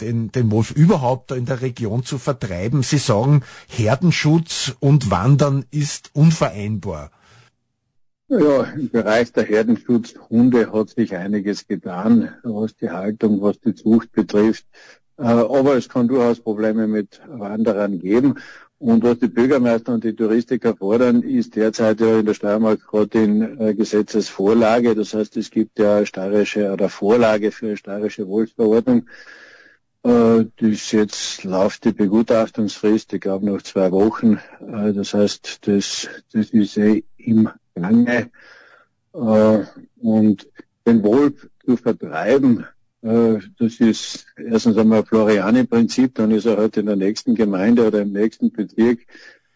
den, 0.00 0.30
den 0.30 0.50
Wolf 0.50 0.72
überhaupt 0.72 1.32
in 1.32 1.46
der 1.46 1.62
Region 1.62 2.04
zu 2.04 2.18
vertreiben. 2.18 2.82
Sie 2.82 2.98
sagen, 2.98 3.42
Herdenschutz 3.68 4.74
und 4.78 5.10
Wandern 5.10 5.64
ist 5.70 6.10
unvereinbar. 6.12 7.10
Ja, 8.28 8.64
im 8.64 8.90
Bereich 8.90 9.32
der 9.32 9.44
Herdenschutzhunde 9.44 10.72
hat 10.72 10.90
sich 10.90 11.14
einiges 11.14 11.68
getan, 11.68 12.34
was 12.42 12.74
die 12.74 12.90
Haltung, 12.90 13.40
was 13.40 13.60
die 13.60 13.74
Zucht 13.74 14.10
betrifft. 14.10 14.66
Äh, 15.18 15.22
aber 15.22 15.76
es 15.76 15.88
kann 15.88 16.08
durchaus 16.08 16.40
Probleme 16.40 16.86
mit 16.86 17.20
Wanderern 17.28 17.98
geben. 17.98 18.38
Und 18.78 19.02
was 19.04 19.18
die 19.18 19.28
Bürgermeister 19.28 19.94
und 19.94 20.04
die 20.04 20.14
Touristiker 20.14 20.76
fordern, 20.76 21.22
ist 21.22 21.56
derzeit 21.56 21.98
ja 22.00 22.18
in 22.18 22.26
der 22.26 22.34
Steiermark 22.34 22.86
gerade 22.86 23.22
in 23.22 23.58
äh, 23.58 23.74
Gesetzesvorlage. 23.74 24.94
Das 24.94 25.14
heißt, 25.14 25.36
es 25.38 25.50
gibt 25.50 25.78
ja 25.78 26.04
steirische 26.04 26.70
oder 26.72 26.90
Vorlage 26.90 27.52
für 27.52 27.68
eine 27.68 27.76
steirische 27.78 28.28
Wolfsverordnung. 28.28 29.06
Äh, 30.02 30.44
das 30.58 30.92
jetzt 30.92 31.44
läuft 31.44 31.84
die 31.84 31.92
Begutachtungsfrist, 31.92 33.14
ich 33.14 33.20
glaube 33.22 33.46
noch 33.46 33.62
zwei 33.62 33.90
Wochen. 33.92 34.38
Äh, 34.60 34.92
das 34.92 35.14
heißt, 35.14 35.66
das, 35.66 36.08
das 36.32 36.50
ist 36.50 36.76
eh 36.76 37.02
im 37.16 37.48
lange 37.74 38.30
äh, 39.14 39.58
und 39.96 40.48
den 40.86 41.02
Wolf 41.02 41.48
zu 41.64 41.76
vertreiben, 41.76 42.66
das 43.02 43.74
ist 43.78 44.26
erstens 44.36 44.76
einmal 44.76 45.04
Floriani-Prinzip, 45.04 46.14
dann 46.14 46.30
ist 46.30 46.46
er 46.46 46.56
halt 46.56 46.76
in 46.76 46.86
der 46.86 46.96
nächsten 46.96 47.34
Gemeinde 47.34 47.86
oder 47.86 48.02
im 48.02 48.12
nächsten 48.12 48.50
Bezirk 48.50 49.00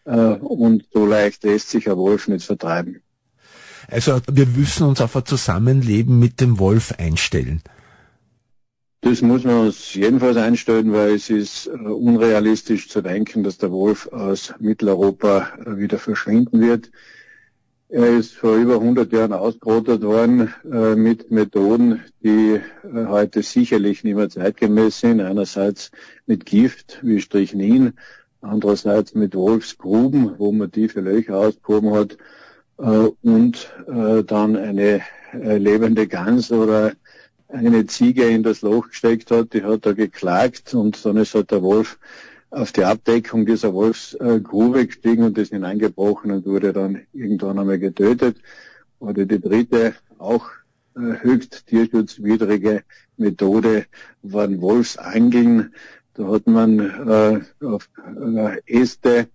äh, 0.05 0.15
und 0.15 0.85
so 0.93 1.05
leicht 1.05 1.43
lässt 1.43 1.69
sich 1.69 1.89
ein 1.89 1.97
Wolf 1.97 2.27
nicht 2.27 2.45
vertreiben. 2.45 3.01
Also 3.87 4.21
wir 4.31 4.45
müssen 4.45 4.87
uns 4.87 5.01
auf 5.01 5.15
ein 5.15 5.25
Zusammenleben 5.25 6.19
mit 6.19 6.39
dem 6.39 6.59
Wolf 6.59 6.93
einstellen. 6.97 7.61
Das 9.01 9.21
muss 9.23 9.43
man 9.43 9.65
uns 9.65 9.95
jedenfalls 9.95 10.37
einstellen, 10.37 10.93
weil 10.93 11.15
es 11.15 11.29
ist 11.29 11.67
äh, 11.67 11.71
unrealistisch 11.71 12.87
zu 12.87 13.01
denken, 13.01 13.43
dass 13.43 13.57
der 13.57 13.71
Wolf 13.71 14.07
aus 14.07 14.53
Mitteleuropa 14.59 15.49
äh, 15.65 15.77
wieder 15.77 15.97
verschwinden 15.97 16.61
wird. 16.61 16.91
Er 17.93 18.07
ist 18.07 18.35
vor 18.35 18.55
über 18.55 18.75
100 18.75 19.11
Jahren 19.11 19.33
ausgerottet 19.33 20.01
worden 20.01 20.53
äh, 20.63 20.95
mit 20.95 21.29
Methoden, 21.29 21.99
die 22.23 22.53
äh, 22.53 22.61
heute 23.07 23.43
sicherlich 23.43 24.05
nicht 24.05 24.15
mehr 24.15 24.29
zeitgemäß 24.29 25.01
sind. 25.01 25.19
Einerseits 25.19 25.91
mit 26.25 26.45
Gift 26.45 26.99
wie 27.01 27.19
Strychnin, 27.19 27.91
andererseits 28.39 29.13
mit 29.13 29.35
Wolfsgruben, 29.35 30.35
wo 30.37 30.53
man 30.53 30.71
tiefe 30.71 31.01
Löcher 31.01 31.35
ausgehoben 31.35 31.91
hat 31.91 32.17
äh, 32.77 33.09
und 33.23 33.69
äh, 33.89 34.23
dann 34.23 34.55
eine 34.55 35.01
lebende 35.33 36.07
Gans 36.07 36.49
oder 36.49 36.93
eine 37.49 37.87
Ziege 37.87 38.23
in 38.23 38.43
das 38.43 38.61
Loch 38.61 38.87
gesteckt 38.87 39.31
hat, 39.31 39.51
die 39.51 39.63
hat 39.63 39.85
da 39.85 39.91
geklagt 39.91 40.73
und 40.73 41.05
dann 41.05 41.17
ist 41.17 41.35
halt 41.35 41.51
der 41.51 41.61
Wolf 41.61 41.99
auf 42.51 42.73
die 42.73 42.83
Abdeckung 42.83 43.45
dieser 43.45 43.73
Wolfsgrube 43.73 44.85
gestiegen 44.85 45.23
und 45.23 45.37
ist 45.37 45.53
hineingebrochen 45.53 46.31
und 46.31 46.45
wurde 46.45 46.73
dann 46.73 47.01
irgendwann 47.13 47.59
einmal 47.59 47.79
getötet. 47.79 48.37
Oder 48.99 49.25
die 49.25 49.39
dritte, 49.39 49.95
auch 50.19 50.47
äh, 50.95 51.21
höchst 51.21 51.65
tierschutzwidrige 51.67 52.83
Methode 53.17 53.85
waren 54.21 54.61
Wolfsangeln. 54.61 55.73
Da 56.13 56.27
hat 56.27 56.45
man 56.45 56.79
äh, 56.79 57.65
auf 57.65 57.89
äh, 58.35 58.59
Äste 58.65 59.29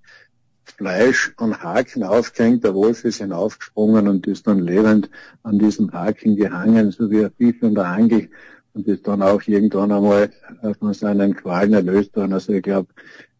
Fleisch 0.64 1.32
an 1.38 1.62
Haken 1.62 2.02
aufgehängt, 2.02 2.64
der 2.64 2.74
Wolf 2.74 3.04
ist 3.04 3.18
hinaufgesprungen 3.18 4.08
und 4.08 4.26
ist 4.26 4.46
dann 4.46 4.58
lebend 4.58 5.08
an 5.42 5.58
diesem 5.58 5.90
Haken 5.92 6.36
gehangen, 6.36 6.90
so 6.90 7.10
wie 7.10 7.24
ein 7.24 7.30
Fisch 7.30 7.62
an 7.62 7.74
der 7.74 7.86
Angel 7.86 8.28
und 8.76 8.86
ist 8.86 9.08
dann 9.08 9.22
auch 9.22 9.42
irgendwann 9.46 9.90
einmal 9.90 10.30
von 10.78 10.92
seinen 10.92 11.34
Qualen 11.34 11.72
erlöst 11.72 12.14
worden. 12.14 12.34
Also 12.34 12.52
ich 12.52 12.62
glaube, 12.62 12.88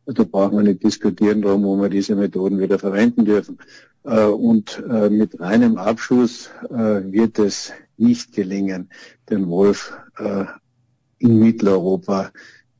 da 0.07 0.25
brauchen 0.25 0.57
wir 0.57 0.63
nicht 0.63 0.83
diskutieren 0.83 1.43
darum, 1.43 1.65
wo 1.65 1.77
wir 1.77 1.89
diese 1.89 2.17
Methoden 2.17 2.59
wieder 2.59 2.79
verwenden 2.79 3.25
dürfen. 3.25 3.59
Äh, 4.05 4.25
und 4.25 4.83
äh, 4.89 5.11
mit 5.11 5.41
einem 5.41 5.79
Abschuss 5.79 6.51
äh, 6.71 7.03
wird 7.13 7.39
es 7.39 7.73
nicht 7.99 8.33
gelingen, 8.33 8.91
den 9.31 9.49
Wolf 9.49 9.95
in 11.19 11.39
Mitteleuropa 11.39 12.31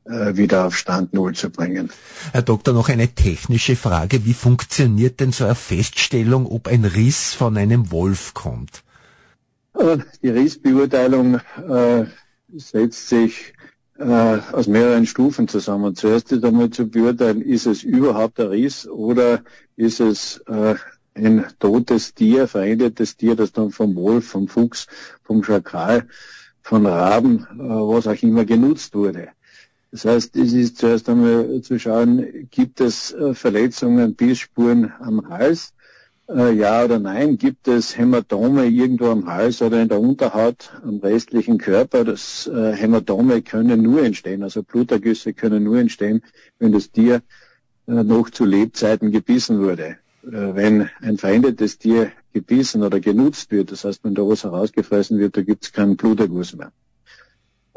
wieder 0.05 0.67
auf 0.67 0.77
Stand 0.77 1.13
Null 1.13 1.33
zu 1.33 1.49
bringen. 1.49 1.89
Herr 2.31 2.43
Doktor, 2.43 2.73
noch 2.73 2.89
eine 2.89 3.07
technische 3.09 3.75
Frage. 3.75 4.25
Wie 4.25 4.33
funktioniert 4.33 5.19
denn 5.19 5.31
so 5.31 5.45
eine 5.45 5.55
Feststellung, 5.55 6.45
ob 6.45 6.67
ein 6.67 6.85
Riss 6.85 7.33
von 7.33 7.57
einem 7.57 7.91
Wolf 7.91 8.35
kommt? 8.35 8.83
Die 10.21 10.29
Rissbeurteilung 10.29 11.39
setzt 12.57 13.09
sich 13.09 13.53
äh, 13.97 14.03
aus 14.51 14.67
mehreren 14.67 15.05
Stufen 15.05 15.47
zusammen. 15.47 15.95
Zuerst 15.95 16.31
ist 16.31 16.43
einmal 16.43 16.69
zu 16.69 16.87
beurteilen, 16.87 17.41
ist 17.41 17.65
es 17.65 17.83
überhaupt 17.83 18.39
ein 18.39 18.47
Riss 18.47 18.87
oder 18.87 19.43
ist 19.75 19.99
es 19.99 20.37
äh, 20.47 20.75
ein 21.15 21.45
totes 21.59 22.13
Tier, 22.13 22.47
verendetes 22.47 23.17
Tier, 23.17 23.35
das 23.35 23.51
dann 23.51 23.71
vom 23.71 23.95
Wolf, 23.95 24.27
vom 24.27 24.47
Fuchs, 24.47 24.87
vom 25.23 25.43
Schakal, 25.43 26.07
von 26.61 26.85
Raben, 26.85 27.47
äh, 27.53 27.57
was 27.57 28.07
auch 28.07 28.21
immer 28.21 28.45
genutzt 28.45 28.93
wurde. 28.93 29.29
Das 29.91 30.05
heißt, 30.05 30.35
es 30.35 30.53
ist 30.53 30.77
zuerst 30.77 31.09
einmal 31.09 31.61
zu 31.61 31.79
schauen, 31.79 32.47
gibt 32.51 32.81
es 32.81 33.13
äh, 33.13 33.33
Verletzungen, 33.33 34.15
Bissspuren 34.15 34.91
am 34.99 35.27
Hals? 35.29 35.73
Äh, 36.29 36.53
ja 36.53 36.83
oder 36.83 36.99
nein? 36.99 37.37
Gibt 37.37 37.67
es 37.67 37.97
Hämatome 37.97 38.65
irgendwo 38.65 39.07
am 39.07 39.27
Hals 39.27 39.61
oder 39.61 39.81
in 39.81 39.87
der 39.87 39.99
Unterhaut 39.99 40.71
am 40.83 40.97
restlichen 40.97 41.57
Körper? 41.57 42.03
Das 42.03 42.47
äh, 42.47 42.73
Hämatome 42.73 43.41
können 43.41 43.81
nur 43.81 44.03
entstehen, 44.03 44.43
also 44.43 44.61
Blutergüsse 44.61 45.33
können 45.33 45.63
nur 45.63 45.77
entstehen, 45.77 46.21
wenn 46.59 46.73
das 46.73 46.91
Tier 46.91 47.21
äh, 47.87 48.03
noch 48.03 48.29
zu 48.29 48.43
Lebzeiten 48.43 49.11
gebissen 49.11 49.59
wurde. 49.59 49.97
Äh, 50.23 50.55
wenn 50.55 50.89
ein 51.01 51.17
verendetes 51.17 51.77
Tier 51.77 52.11
gebissen 52.33 52.83
oder 52.83 52.99
genutzt 52.99 53.51
wird, 53.51 53.71
das 53.71 53.85
heißt, 53.85 54.03
wenn 54.03 54.13
da 54.13 54.23
was 54.23 54.43
herausgefressen 54.43 55.19
wird, 55.19 55.37
da 55.37 55.41
gibt 55.43 55.63
es 55.63 55.71
keinen 55.71 55.95
Bluterguss 55.95 56.55
mehr. 56.55 56.73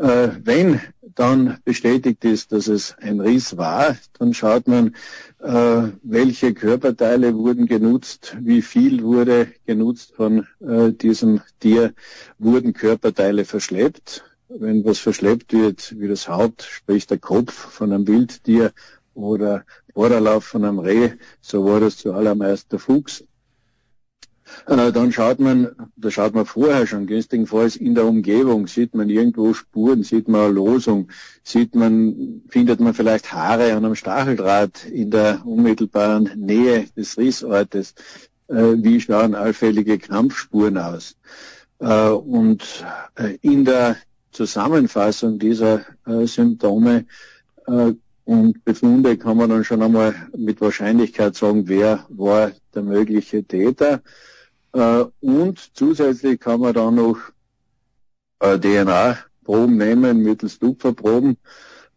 Äh, 0.00 0.30
wenn 0.45 0.80
dann 1.14 1.59
bestätigt 1.66 2.25
ist, 2.25 2.53
dass 2.53 2.68
es 2.68 2.96
ein 3.03 3.20
Riss 3.20 3.59
war, 3.59 3.98
dann 4.18 4.33
schaut 4.33 4.66
man, 4.66 4.94
äh, 5.40 5.88
welche 6.03 6.55
Körperteile 6.55 7.35
wurden 7.37 7.66
genutzt, 7.66 8.35
wie 8.40 8.62
viel 8.62 9.03
wurde 9.03 9.48
genutzt 9.66 10.14
von 10.16 10.46
äh, 10.61 10.92
diesem 10.92 11.42
Tier, 11.59 11.92
wurden 12.38 12.72
Körperteile 12.72 13.44
verschleppt. 13.44 14.24
Wenn 14.48 14.87
was 14.87 14.98
verschleppt 14.98 15.53
wird, 15.53 15.94
wie 15.98 16.09
das 16.09 16.29
Haupt, 16.29 16.62
sprich 16.62 17.07
der 17.07 17.18
Kopf 17.18 17.53
von 17.53 17.92
einem 17.92 18.09
Wildtier 18.09 18.72
oder 19.12 19.66
Vorderlauf 19.92 20.44
von 20.44 20.64
einem 20.64 20.79
Reh, 20.79 21.11
so 21.42 21.66
war 21.66 21.81
das 21.81 21.98
zuallermeist 21.98 22.72
der 22.72 22.79
Fuchs. 22.79 23.24
Äh, 24.66 24.92
dann 24.92 25.12
schaut 25.12 25.40
man, 25.40 25.68
da 25.96 26.10
schaut 26.10 26.34
man 26.34 26.46
vorher 26.46 26.86
schon 26.86 27.06
günstigenfalls 27.06 27.76
in 27.76 27.94
der 27.94 28.06
Umgebung, 28.06 28.66
sieht 28.66 28.94
man 28.94 29.08
irgendwo 29.08 29.54
Spuren, 29.54 30.02
sieht 30.02 30.28
man 30.28 30.42
eine 30.42 30.52
Losung, 30.52 31.08
sieht 31.42 31.74
man, 31.74 32.42
findet 32.48 32.80
man 32.80 32.94
vielleicht 32.94 33.32
Haare 33.32 33.72
an 33.72 33.84
einem 33.84 33.94
Stacheldraht 33.94 34.84
in 34.84 35.10
der 35.10 35.42
unmittelbaren 35.44 36.30
Nähe 36.36 36.86
des 36.96 37.18
Rissortes, 37.18 37.94
äh, 38.48 38.74
wie 38.76 39.00
schauen 39.00 39.34
allfällige 39.34 39.98
Krampfspuren 39.98 40.78
aus. 40.78 41.16
Äh, 41.78 42.08
und 42.08 42.84
in 43.40 43.64
der 43.64 43.96
Zusammenfassung 44.32 45.38
dieser 45.40 45.84
Symptome 46.06 47.04
und 48.30 48.64
Befunde 48.64 49.16
kann 49.16 49.36
man 49.36 49.50
dann 49.50 49.64
schon 49.64 49.82
einmal 49.82 50.14
mit 50.36 50.60
Wahrscheinlichkeit 50.60 51.34
sagen, 51.34 51.66
wer 51.66 52.06
war 52.08 52.52
der 52.74 52.82
mögliche 52.82 53.42
Täter. 53.42 54.02
Äh, 54.72 55.04
und 55.20 55.70
zusätzlich 55.74 56.40
kann 56.40 56.61
man 56.61 56.74
dann 56.74 56.94
noch 56.94 57.18
äh, 58.40 58.59
DNA-Proben 58.59 59.76
nehmen 59.76 60.22
mittels 60.22 60.59
Tupferproben. 60.59 61.37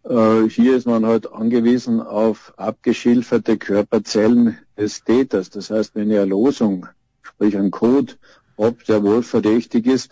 Äh, 0.03 0.43
hier 0.49 0.75
ist 0.75 0.87
man 0.87 1.05
halt 1.05 1.31
angewiesen 1.31 2.01
auf 2.01 2.53
abgeschilferte 2.57 3.57
Körperzellen 3.57 4.57
des 4.77 5.03
Täters. 5.03 5.49
Das 5.49 5.69
heißt, 5.69 5.95
wenn 5.95 6.11
eine 6.11 6.25
Losung, 6.25 6.87
sprich 7.21 7.55
ein 7.57 7.71
Code, 7.71 8.13
ob 8.57 8.83
der 8.85 9.03
Wolf 9.03 9.27
verdächtig 9.27 9.87
ist, 9.87 10.11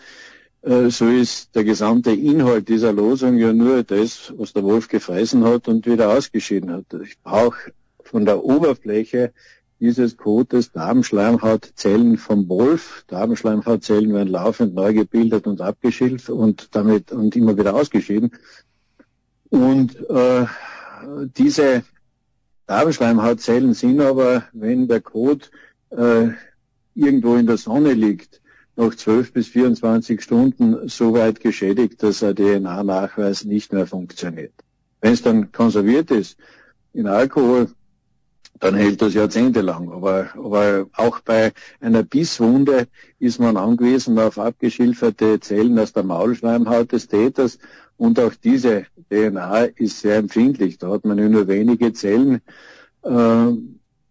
so 0.64 1.08
ist 1.08 1.56
der 1.56 1.64
gesamte 1.64 2.12
Inhalt 2.12 2.68
dieser 2.68 2.92
Losung 2.92 3.36
ja 3.36 3.52
nur 3.52 3.82
das, 3.82 4.32
was 4.36 4.52
der 4.52 4.62
Wolf 4.62 4.86
gefressen 4.86 5.44
hat 5.44 5.66
und 5.66 5.86
wieder 5.86 6.10
ausgeschieden 6.10 6.70
hat. 6.70 6.84
Ich 7.02 7.20
brauche 7.20 7.72
von 8.04 8.24
der 8.24 8.44
Oberfläche 8.44 9.32
dieses 9.82 10.16
Kotes 10.16 10.70
Darmschleimhautzellen 10.70 12.16
vom 12.16 12.48
Wolf. 12.48 13.04
Darmschleimhautzellen 13.08 14.14
werden 14.14 14.28
laufend 14.28 14.76
neu 14.76 14.94
gebildet 14.94 15.48
und 15.48 15.60
abgeschilft 15.60 16.30
und 16.30 16.68
damit 16.76 17.10
und 17.10 17.34
immer 17.34 17.58
wieder 17.58 17.74
ausgeschieden. 17.74 18.30
Und 19.50 19.96
äh, 20.08 20.46
diese 21.36 21.82
Darmschleimhautzellen 22.66 23.74
sind 23.74 24.00
aber, 24.00 24.44
wenn 24.52 24.86
der 24.86 25.00
Kot 25.00 25.50
äh, 25.90 26.28
irgendwo 26.94 27.34
in 27.34 27.48
der 27.48 27.56
Sonne 27.56 27.94
liegt, 27.94 28.40
noch 28.76 28.94
12 28.94 29.32
bis 29.32 29.48
24 29.48 30.22
Stunden 30.22 30.88
so 30.88 31.12
weit 31.14 31.40
geschädigt, 31.40 32.04
dass 32.04 32.22
ein 32.22 32.36
DNA-Nachweis 32.36 33.44
nicht 33.44 33.72
mehr 33.72 33.88
funktioniert. 33.88 34.54
Wenn 35.00 35.12
es 35.12 35.22
dann 35.22 35.50
konserviert 35.50 36.12
ist 36.12 36.38
in 36.92 37.08
Alkohol, 37.08 37.66
dann 38.62 38.76
hält 38.76 39.02
das 39.02 39.14
jahrzehntelang. 39.14 39.90
Aber, 39.90 40.28
aber 40.36 40.86
auch 40.92 41.18
bei 41.18 41.52
einer 41.80 42.04
Bisswunde 42.04 42.86
ist 43.18 43.40
man 43.40 43.56
angewiesen 43.56 44.16
auf 44.20 44.38
abgeschilferte 44.38 45.40
Zellen 45.40 45.78
aus 45.80 45.92
der 45.92 46.04
Maulschleimhaut 46.04 46.92
des 46.92 47.08
Täters. 47.08 47.58
Und 47.96 48.20
auch 48.20 48.34
diese 48.36 48.86
DNA 49.10 49.64
ist 49.64 49.98
sehr 49.98 50.16
empfindlich. 50.16 50.78
Da 50.78 50.90
hat 50.90 51.04
man 51.04 51.16
nur 51.16 51.48
wenige 51.48 51.92
Zellen 51.92 52.40
äh, 53.02 53.46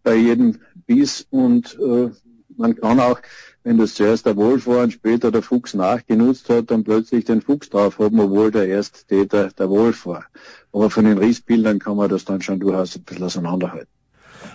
bei 0.03 0.15
jedem 0.15 0.57
Biss 0.85 1.25
und 1.29 1.79
äh, 1.79 2.09
man 2.57 2.75
kann 2.75 2.99
auch, 2.99 3.21
wenn 3.63 3.77
das 3.77 3.93
zuerst 3.93 4.25
der 4.25 4.35
Wolf 4.35 4.67
war 4.67 4.83
und 4.83 4.91
später 4.91 5.31
der 5.31 5.43
Fuchs 5.43 5.73
nachgenutzt 5.73 6.49
hat, 6.49 6.71
dann 6.71 6.83
plötzlich 6.83 7.23
den 7.23 7.41
Fuchs 7.41 7.69
drauf 7.69 7.99
haben, 7.99 8.19
obwohl 8.19 8.51
der 8.51 8.67
Ersttäter 8.67 9.49
der 9.57 9.69
Wolf 9.69 10.05
war. 10.05 10.25
Aber 10.73 10.89
von 10.89 11.05
den 11.05 11.19
Rissbildern 11.19 11.79
kann 11.79 11.95
man 11.95 12.09
das 12.09 12.25
dann 12.25 12.41
schon 12.41 12.59
durchaus 12.59 12.97
ein 12.97 13.03
bisschen 13.03 13.23
auseinanderhalten. 13.23 14.00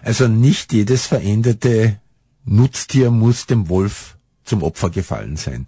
Also 0.02 0.28
nicht 0.28 0.72
jedes 0.72 1.06
veränderte 1.06 1.98
Nutztier 2.44 3.10
muss 3.10 3.46
dem 3.46 3.68
Wolf 3.68 4.16
zum 4.44 4.62
Opfer 4.62 4.90
gefallen 4.90 5.36
sein. 5.36 5.66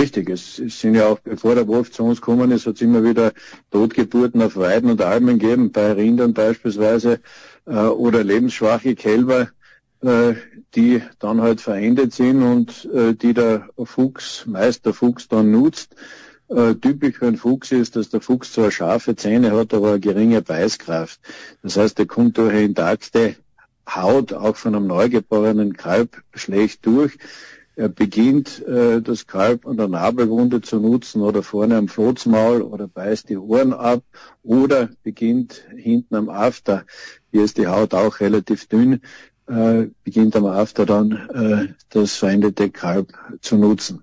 Richtig, 0.00 0.28
es, 0.30 0.56
sind 0.56 0.96
ja 0.96 1.06
auch, 1.06 1.20
bevor 1.20 1.54
der 1.54 1.68
Wolf 1.68 1.92
zu 1.92 2.02
uns 2.02 2.20
gekommen 2.20 2.50
ist, 2.50 2.66
hat 2.66 2.74
es 2.74 2.80
immer 2.80 3.04
wieder 3.04 3.32
Totgeburten 3.70 4.42
auf 4.42 4.56
Weiden 4.56 4.90
und 4.90 5.00
Almen 5.00 5.38
gegeben, 5.38 5.70
bei 5.70 5.92
Rindern 5.92 6.34
beispielsweise, 6.34 7.20
äh, 7.66 7.76
oder 7.76 8.24
lebensschwache 8.24 8.96
Kälber, 8.96 9.50
äh, 10.00 10.34
die 10.74 11.02
dann 11.20 11.40
halt 11.40 11.60
verendet 11.60 12.12
sind 12.14 12.42
und 12.42 12.88
äh, 12.92 13.14
die 13.14 13.32
der 13.32 13.68
Fuchs, 13.84 14.44
meist 14.46 14.86
der 14.86 14.92
Fuchs 14.92 15.28
dann 15.28 15.52
nutzt. 15.52 15.94
Äh, 16.48 16.74
typisch 16.74 17.18
für 17.18 17.28
einen 17.28 17.36
Fuchs 17.36 17.72
ist, 17.72 17.96
dass 17.96 18.10
der 18.10 18.20
Fuchs 18.20 18.52
zwar 18.52 18.70
scharfe 18.70 19.16
Zähne 19.16 19.52
hat, 19.52 19.72
aber 19.72 19.90
eine 19.90 20.00
geringe 20.00 20.42
Beißkraft. 20.42 21.20
Das 21.62 21.76
heißt, 21.76 21.98
er 21.98 22.06
kommt 22.06 22.38
durch 22.38 22.54
intakte 22.54 23.36
Haut 23.88 24.32
auch 24.32 24.56
von 24.56 24.74
einem 24.74 24.86
neugeborenen 24.86 25.76
Kalb 25.76 26.22
schlecht 26.34 26.84
durch. 26.86 27.18
Er 27.78 27.90
beginnt 27.90 28.66
äh, 28.66 29.02
das 29.02 29.26
Kalb 29.26 29.66
an 29.66 29.76
der 29.76 29.88
Nabelwunde 29.88 30.62
zu 30.62 30.80
nutzen 30.80 31.20
oder 31.20 31.42
vorne 31.42 31.76
am 31.76 31.88
Flotzmaul 31.88 32.62
oder 32.62 32.88
beißt 32.88 33.28
die 33.28 33.36
Ohren 33.36 33.74
ab 33.74 34.02
oder 34.42 34.88
beginnt 35.02 35.62
hinten 35.76 36.14
am 36.14 36.30
After. 36.30 36.86
Hier 37.30 37.44
ist 37.44 37.58
die 37.58 37.66
Haut 37.66 37.92
auch 37.92 38.20
relativ 38.20 38.66
dünn, 38.66 39.02
äh, 39.46 39.88
beginnt 40.04 40.34
am 40.36 40.46
After 40.46 40.86
dann 40.86 41.12
äh, 41.34 41.74
das 41.90 42.16
veränderte 42.16 42.70
Kalb 42.70 43.12
zu 43.42 43.56
nutzen. 43.56 44.02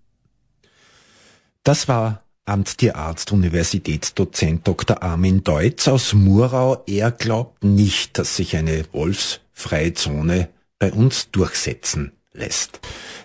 Das 1.63 1.87
war 1.87 2.23
Amtstierarzt, 2.45 3.31
Universitätsdozent 3.31 4.67
Dr. 4.67 5.01
Armin 5.01 5.43
Deutz 5.43 5.87
aus 5.87 6.13
Murau. 6.13 6.83
Er 6.85 7.09
glaubt 7.09 7.63
nicht, 7.63 8.19
dass 8.19 8.35
sich 8.35 8.55
eine 8.55 8.85
wolfsfreie 8.91 9.42
Zone 9.55 10.49
bei 10.79 10.91
uns 10.91 11.31
durchsetzen 11.31 12.11
lässt. 12.33 12.79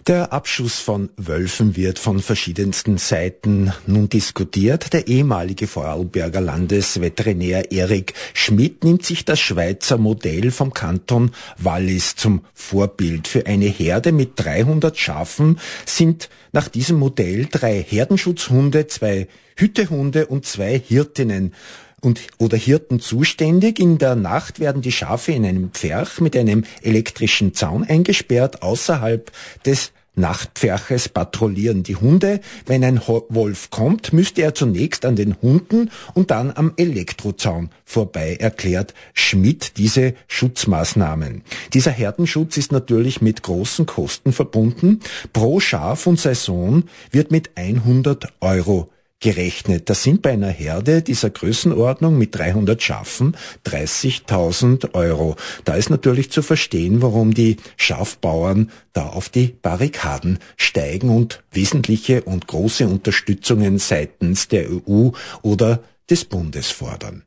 Der 0.07 0.33
Abschuss 0.33 0.79
von 0.79 1.11
Wölfen 1.17 1.77
wird 1.77 1.99
von 1.99 2.21
verschiedensten 2.21 2.97
Seiten 2.97 3.73
nun 3.87 4.09
diskutiert. 4.09 4.93
Der 4.93 5.07
ehemalige 5.07 5.67
Vorarlberger 5.67 6.41
Landesveterinär 6.41 7.73
Erik 7.73 8.15
Schmidt 8.33 8.85
nimmt 8.85 9.05
sich 9.05 9.25
das 9.25 9.41
Schweizer 9.41 9.99
Modell 9.99 10.51
vom 10.51 10.73
Kanton 10.73 11.33
Wallis 11.59 12.17
zum 12.17 12.45
Vorbild. 12.55 13.29
Für 13.29 13.47
eine 13.47 13.67
Herde 13.67 14.13
mit 14.13 14.33
300 14.37 14.97
Schafen 14.97 15.59
sind 15.85 16.31
nach 16.53 16.69
diesem 16.69 16.99
Modell 16.99 17.47
drei 17.51 17.83
Herdenschutzhunde, 17.83 18.87
zwei 18.87 19.29
Hütehunde 19.57 20.27
und 20.27 20.47
zwei 20.47 20.79
Hirtinnen 20.79 21.53
und, 22.01 22.21
oder 22.39 22.57
Hirten 22.57 23.01
zuständig. 23.01 23.79
In 23.79 23.99
der 23.99 24.15
Nacht 24.15 24.61
werden 24.61 24.83
die 24.83 24.93
Schafe 24.93 25.33
in 25.33 25.45
einem 25.45 25.71
Pferch 25.71 26.21
mit 26.21 26.37
einem 26.37 26.65
elektrischen 26.83 27.55
Zaun 27.55 27.85
eingesperrt. 27.85 28.63
Außerhalb 28.63 29.31
des 29.65 29.93
Nachtpferches 30.19 31.09
patrouillieren 31.09 31.85
die 31.85 31.97
Hunde. 31.97 32.41
Wenn 32.67 32.85
ein 32.85 33.01
Wolf 33.07 33.71
kommt, 33.71 34.13
müsste 34.13 34.43
er 34.43 34.55
zunächst 34.55 35.05
an 35.05 35.17
den 35.17 35.41
Hunden 35.41 35.91
und 36.15 36.31
dann 36.31 36.53
am 36.55 36.73
Elektrozaun 36.77 37.71
vorbei, 37.85 38.37
erklärt 38.39 38.95
Schmidt 39.15 39.79
diese 39.79 40.15
Schutzmaßnahmen. 40.27 41.43
Dieser 41.73 41.93
Herdenschutz 41.93 42.57
ist 42.57 42.73
natürlich 42.73 43.23
mit 43.23 43.43
großen 43.43 43.87
Kosten 43.87 44.33
verbunden. 44.33 45.01
Pro 45.33 45.61
Schaf 45.61 46.07
und 46.07 46.19
Saison 46.19 46.85
wird 47.11 47.31
mit 47.31 47.51
100 47.57 48.33
Euro 48.41 48.91
gerechnet. 49.21 49.91
Das 49.91 50.03
sind 50.03 50.23
bei 50.23 50.31
einer 50.31 50.51
Herde 50.51 51.03
dieser 51.03 51.31
Größenordnung 51.31 52.17
mit 52.17 52.37
300 52.37 52.83
Schafen 52.83 53.37
30.000 53.67 54.95
Euro. 54.95 55.37
Da 55.65 55.75
ist 55.75 55.91
natürlich 55.91 56.31
zu 56.31 56.43
verstehen, 56.43 57.03
warum 57.03 57.35
die 57.35 57.57
Schafbauern 57.77 58.71
da 58.93 59.07
auf 59.07 59.29
die 59.29 59.49
Barrikaden 59.61 60.39
steigen 60.57 61.11
und 61.11 61.43
wesentliche 61.51 62.23
und 62.23 62.47
große 62.47 62.87
Unterstützungen 62.87 63.79
seitens 63.79 64.49
der 64.49 64.69
EU 64.71 65.11
oder 65.43 65.83
des 66.09 66.25
Bundes 66.25 66.71
fordern. 66.71 67.25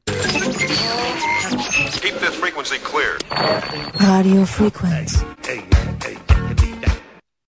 Radio 3.99 4.45
Frequenz. 4.45 5.23